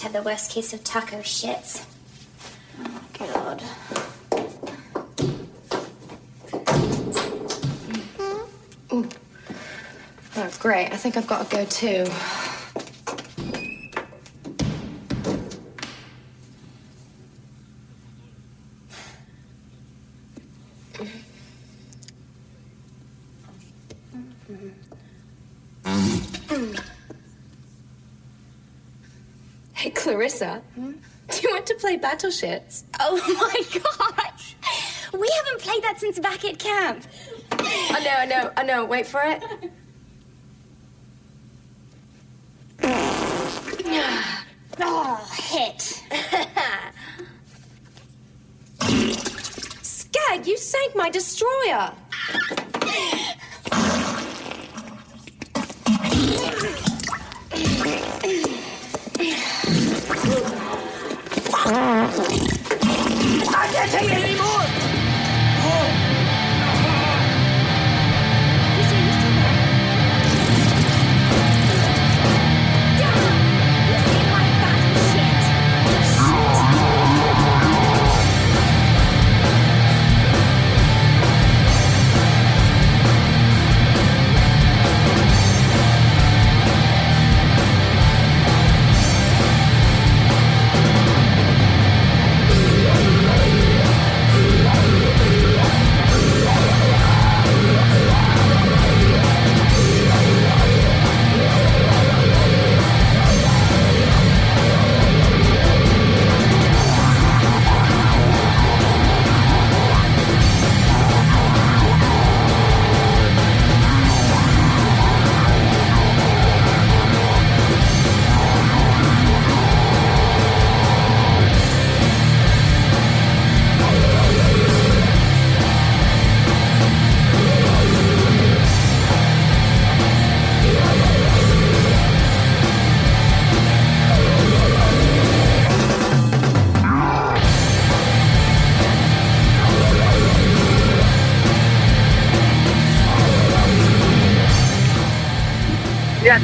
To 0.00 0.04
have 0.04 0.12
the 0.14 0.22
worst 0.22 0.50
case 0.50 0.72
of 0.72 0.82
taco 0.82 1.18
shits. 1.18 1.84
Oh, 2.82 3.02
God. 3.18 3.62
Mm. 8.88 9.12
Oh, 10.36 10.50
great. 10.58 10.86
I 10.90 10.96
think 10.96 11.18
I've 11.18 11.26
got 11.26 11.50
to 11.50 11.54
go 11.54 11.66
too. 11.66 12.06
Want 32.22 32.34
to 32.34 32.40
play 32.40 32.50
Battle 32.50 32.70
Shits? 32.70 32.84
Oh 32.98 33.16
my 33.40 33.54
gosh! 33.80 34.56
We 35.12 35.28
haven't 35.36 35.60
played 35.60 35.82
that 35.82 35.98
since 35.98 36.18
back 36.18 36.42
at 36.44 36.58
camp. 36.58 37.04
I 37.52 38.00
know, 38.04 38.14
I 38.16 38.26
know, 38.26 38.52
I 38.56 38.62
know. 38.62 38.84
Wait 38.84 39.06
for 39.06 39.22
it. 39.22 39.42
Oh, 44.82 45.22
hit. 45.34 45.82
Skag, 49.82 50.46
you 50.46 50.56
sank 50.56 50.96
my 50.96 51.10
destroyer. 51.10 51.92
can't 63.72 63.90
take 63.92 64.10
it 64.10 64.24
anymore! 64.24 64.49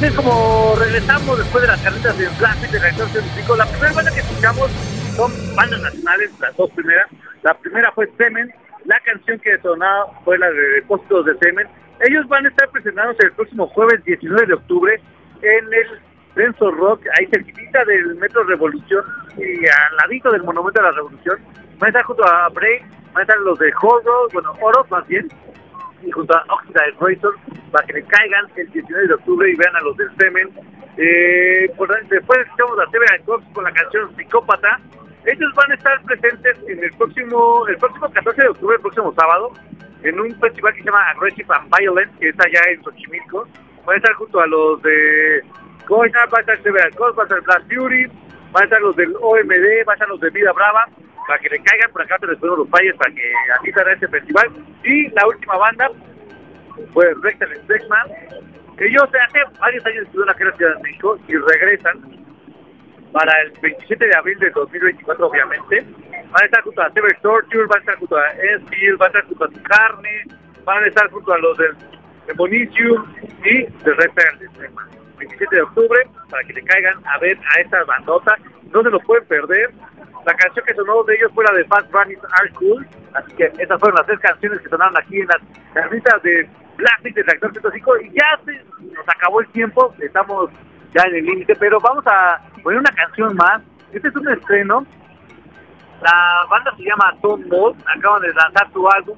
Es 0.01 0.13
como 0.13 0.75
regresamos 0.77 1.39
después 1.39 1.61
de 1.63 1.67
las 1.69 1.81
carreras 1.81 2.17
de 2.17 2.27
Plastic 2.37 2.69
de 2.69 2.79
Reactor 2.79 3.07
105. 3.07 3.55
La 3.55 3.65
primera 3.65 3.93
banda 3.93 4.11
que 4.11 4.19
escuchamos 4.19 4.69
son 5.15 5.31
bandas 5.55 5.81
nacionales, 5.81 6.31
las 6.39 6.55
dos 6.55 6.69
primeras. 6.71 7.07
La 7.41 7.57
primera 7.57 7.91
fue 7.93 8.07
Semen, 8.17 8.53
la 8.85 8.99
canción 8.99 9.39
que 9.39 9.57
sonaba 9.59 10.05
fue 10.23 10.37
la 10.37 10.51
de 10.51 10.61
Depósitos 10.75 11.25
de 11.25 11.37
Semen. 11.39 11.67
Ellos 12.07 12.27
van 12.27 12.45
a 12.45 12.49
estar 12.49 12.69
presentados 12.69 13.15
el 13.19 13.31
próximo 13.31 13.67
jueves 13.67 14.03
19 14.05 14.45
de 14.45 14.53
octubre 14.53 15.01
en 15.41 15.73
el 15.73 16.01
Denso 16.35 16.69
Rock, 16.71 17.01
ahí 17.17 17.25
cerquita 17.27 17.83
del 17.85 18.15
Metro 18.15 18.43
Revolución 18.43 19.03
y 19.35 19.65
al 19.65 19.95
ladito 20.03 20.29
del 20.31 20.43
Monumento 20.43 20.79
a 20.79 20.83
la 20.83 20.91
Revolución. 20.91 21.39
Van 21.79 21.87
a 21.87 21.89
estar 21.89 22.03
junto 22.03 22.23
a 22.23 22.49
Break, 22.49 22.83
van 23.13 23.17
a 23.17 23.21
estar 23.21 23.37
los 23.39 23.57
de 23.57 23.73
Horror, 23.81 24.29
bueno, 24.31 24.53
Oros 24.61 24.89
más 24.91 25.07
bien, 25.07 25.27
y 26.03 26.11
junto 26.11 26.35
a 26.35 26.43
Oxide 26.49 26.93
Razor 26.99 27.35
para 27.71 27.85
que 27.87 27.93
le 27.93 28.03
caigan 28.03 28.45
el 28.55 28.69
19 28.71 29.07
de 29.07 29.13
octubre 29.13 29.49
y 29.51 29.55
vean 29.55 29.75
a 29.75 29.81
los 29.81 29.97
del 29.97 30.09
Semen. 30.17 30.49
Eh, 30.97 31.71
por- 31.77 31.89
después 32.07 32.39
escuchamos 32.39 32.79
a 32.79 32.89
Seven 32.89 33.23
Cox 33.25 33.43
con 33.53 33.63
la 33.63 33.71
canción 33.71 34.15
Psicópata. 34.15 34.79
Ellos 35.25 35.53
van 35.55 35.71
a 35.71 35.75
estar 35.75 36.01
presentes 36.03 36.57
en 36.67 36.83
el 36.83 36.91
próximo, 36.93 37.67
el 37.67 37.77
próximo 37.77 38.09
14 38.11 38.41
de 38.41 38.47
octubre, 38.47 38.75
el 38.77 38.81
próximo 38.81 39.13
sábado, 39.13 39.51
en 40.03 40.19
un 40.19 40.33
festival 40.39 40.73
que 40.73 40.79
se 40.79 40.85
llama 40.85 41.09
Aggressive 41.09 41.47
and 41.53 41.69
Violent, 41.77 42.17
que 42.19 42.29
está 42.29 42.45
allá 42.47 42.61
en 42.71 42.83
Xochimilco. 42.83 43.47
Van 43.85 43.95
a 43.95 43.97
estar 43.97 44.13
junto 44.13 44.39
a 44.39 44.47
los 44.47 44.81
de 44.81 45.41
Coina, 45.85 46.25
va 46.27 46.37
a 46.37 46.41
estar 46.41 46.61
Seven 46.63 46.91
Cox, 46.95 47.17
va 47.17 47.23
a 47.23 47.25
estar 47.25 47.41
Blast 47.41 47.73
Fury, 47.73 48.07
estar 48.63 48.81
los 48.81 48.95
del 48.95 49.15
OMD, 49.15 49.81
estar 49.81 50.07
los 50.07 50.19
de 50.19 50.29
Vida 50.29 50.51
Brava, 50.53 50.85
para 51.27 51.39
que 51.39 51.49
le 51.49 51.59
caigan 51.59 51.91
por 51.91 52.01
acá, 52.01 52.17
te 52.19 52.27
les 52.27 52.41
los 52.41 52.69
falles 52.69 52.95
para 52.95 53.13
que 53.13 53.33
asistan 53.59 53.87
a 53.87 53.93
este 53.93 54.07
festival. 54.07 54.47
Y 54.83 55.09
la 55.09 55.27
última 55.27 55.57
banda 55.57 55.91
fue 56.93 57.13
Rectal 57.21 57.53
Spexman. 57.63 58.07
Ellos 58.79 59.03
hace 59.03 59.39
varios 59.59 59.85
años 59.85 60.07
aquí 60.07 60.41
en 60.41 60.47
la 60.47 60.55
Ciudad 60.55 60.75
de 60.75 60.83
México 60.83 61.19
y 61.27 61.35
regresan 61.35 62.17
para 63.11 63.41
el 63.41 63.51
27 63.61 64.05
de 64.05 64.15
abril 64.15 64.37
de 64.39 64.49
2024, 64.51 65.27
obviamente. 65.27 65.85
Van 66.11 66.43
a 66.43 66.45
estar 66.45 66.61
junto 66.63 66.81
a 66.81 66.91
Sever 66.91 67.17
Torture, 67.21 67.65
van 67.65 67.77
a 67.77 67.79
estar 67.79 67.95
junto 67.97 68.17
a 68.17 68.31
Enfield, 68.31 68.97
van 68.97 69.15
a 69.15 69.19
estar 69.19 69.25
junto 69.25 69.43
a 69.45 69.63
Carne, 69.63 70.23
van 70.63 70.83
a 70.83 70.87
estar 70.87 71.09
junto 71.09 71.33
a 71.33 71.37
los 71.39 71.57
del 71.57 71.75
Demonicium 72.27 73.05
y 73.43 73.63
de 73.63 73.93
Rectal. 73.93 74.39
27 75.17 75.55
de 75.55 75.61
octubre, 75.61 76.07
para 76.29 76.43
que 76.43 76.53
le 76.53 76.63
caigan 76.63 77.05
a 77.05 77.17
ver 77.19 77.37
a 77.37 77.61
esta 77.61 77.83
bandota. 77.83 78.37
No 78.71 78.81
se 78.83 78.89
lo 78.89 78.99
pueden 78.99 79.25
perder. 79.25 79.71
La 80.25 80.33
canción 80.33 80.65
que 80.65 80.73
sonó 80.73 81.03
de 81.03 81.15
ellos 81.15 81.31
fue 81.33 81.45
la 81.45 81.53
de 81.53 81.65
Fast 81.65 81.91
Running 81.91 82.19
Are 82.39 82.49
Cool. 82.53 82.87
Así 83.13 83.33
que 83.35 83.45
esas 83.57 83.79
fueron 83.79 83.95
las 83.95 84.05
tres 84.05 84.19
canciones 84.19 84.59
que 84.59 84.69
sonaron 84.69 84.97
aquí 84.97 85.19
en 85.21 85.27
las 85.27 85.37
carnitas 85.73 86.21
de 86.21 86.49
Plastic 86.75 87.15
de 87.15 87.23
Reactor 87.23 87.51
105. 87.51 87.97
Y 88.01 88.11
ya 88.11 88.39
se 88.43 88.53
nos 88.93 89.07
acabó 89.07 89.41
el 89.41 89.47
tiempo. 89.49 89.95
Estamos 89.99 90.49
ya 90.93 91.03
en 91.03 91.15
el 91.15 91.25
límite, 91.25 91.55
pero 91.55 91.79
vamos 91.79 92.05
a 92.07 92.41
poner 92.61 92.79
una 92.79 92.91
canción 92.91 93.35
más. 93.35 93.61
Este 93.93 94.09
es 94.09 94.15
un 94.15 94.27
estreno. 94.27 94.85
La 96.01 96.45
banda 96.49 96.75
se 96.75 96.83
llama 96.83 97.15
Tom 97.21 97.41
Mold. 97.47 97.81
Acaban 97.87 98.21
de 98.21 98.33
lanzar 98.33 98.71
su 98.73 98.87
álbum. 98.89 99.17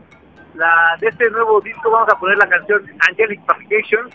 La, 0.53 0.95
de 0.99 1.07
este 1.07 1.29
nuevo 1.31 1.59
disco 1.61 1.89
vamos 1.89 2.09
a 2.09 2.19
poner 2.19 2.37
la 2.37 2.47
canción 2.47 2.83
Angelic 3.09 3.43
Fabrication. 3.45 4.09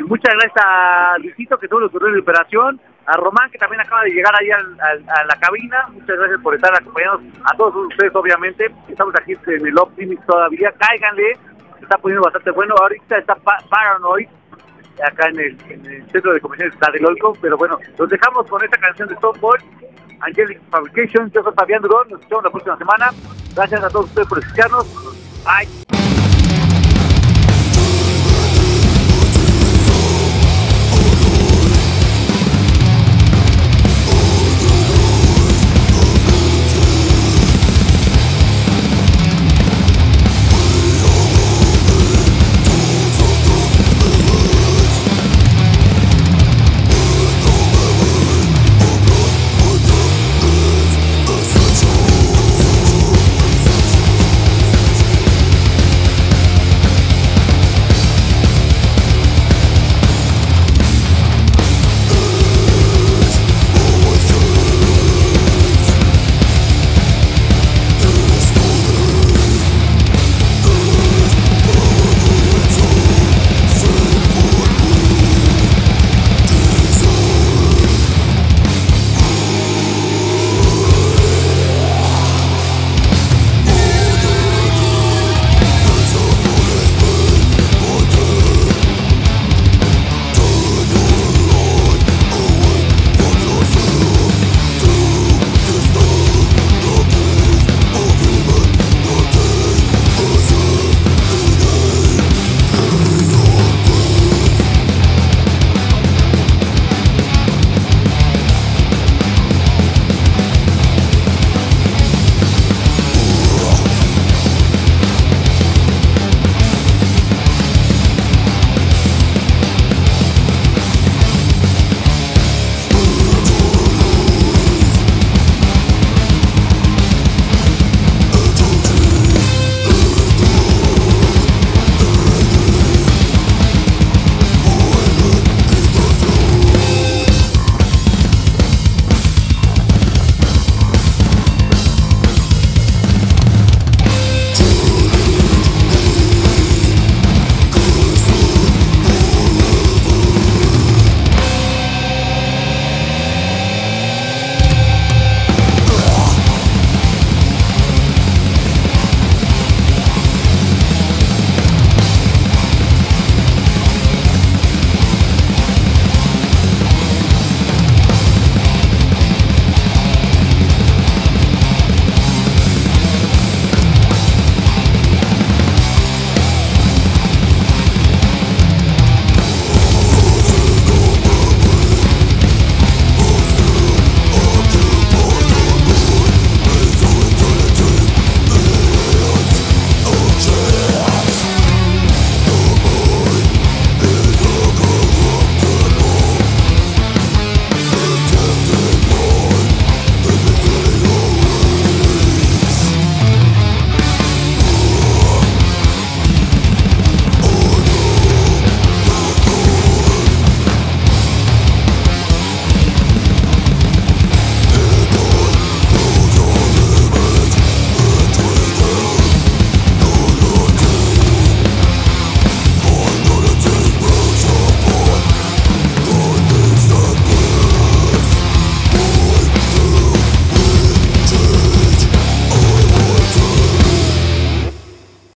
Muchas 0.00 0.34
gracias 0.34 0.64
a 0.64 1.16
Luisito 1.18 1.58
que 1.58 1.68
tuvo 1.68 1.80
los 1.80 1.92
de 1.92 2.18
operación, 2.20 2.80
a 3.06 3.16
Román 3.16 3.50
que 3.50 3.58
también 3.58 3.80
acaba 3.80 4.02
de 4.02 4.10
llegar 4.10 4.32
ahí 4.38 4.50
a 4.50 5.24
la 5.24 5.36
cabina. 5.40 5.86
Muchas 5.92 6.16
gracias 6.18 6.40
por 6.40 6.54
estar 6.54 6.74
acompañados 6.74 7.20
a 7.44 7.56
todos 7.56 7.74
ustedes, 7.76 8.14
obviamente. 8.14 8.70
Estamos 8.88 9.14
aquí 9.20 9.32
en 9.46 9.66
el 9.66 9.78
Optimist 9.78 10.24
todavía. 10.26 10.72
Cáiganle, 10.78 11.36
está 11.80 11.98
poniendo 11.98 12.22
bastante 12.24 12.50
bueno. 12.52 12.74
Ahorita 12.80 13.18
está 13.18 13.34
Pa- 13.36 13.58
Paranoid 13.68 14.28
acá 15.06 15.28
en 15.30 15.40
el, 15.40 15.58
en 15.70 15.86
el 15.86 16.10
centro 16.10 16.32
de 16.32 16.40
convenciones. 16.40 16.76
Pero 17.40 17.56
bueno, 17.56 17.78
los 17.98 18.08
dejamos 18.08 18.46
con 18.48 18.62
esta 18.64 18.78
canción 18.78 19.08
de 19.08 19.16
Boy, 19.40 19.58
Angelic 20.20 20.60
Fabrication. 20.70 21.30
Yo 21.32 21.42
soy 21.42 21.52
Fabián 21.54 21.82
Durón. 21.82 22.08
Nos 22.08 22.20
escuchamos 22.20 22.44
la 22.44 22.50
próxima 22.50 22.76
semana. 22.78 23.10
Gracias 23.54 23.84
a 23.84 23.88
todos 23.90 24.06
ustedes 24.06 24.28
por 24.28 24.38
escucharnos. 24.38 24.86
Bye. 25.44 26.11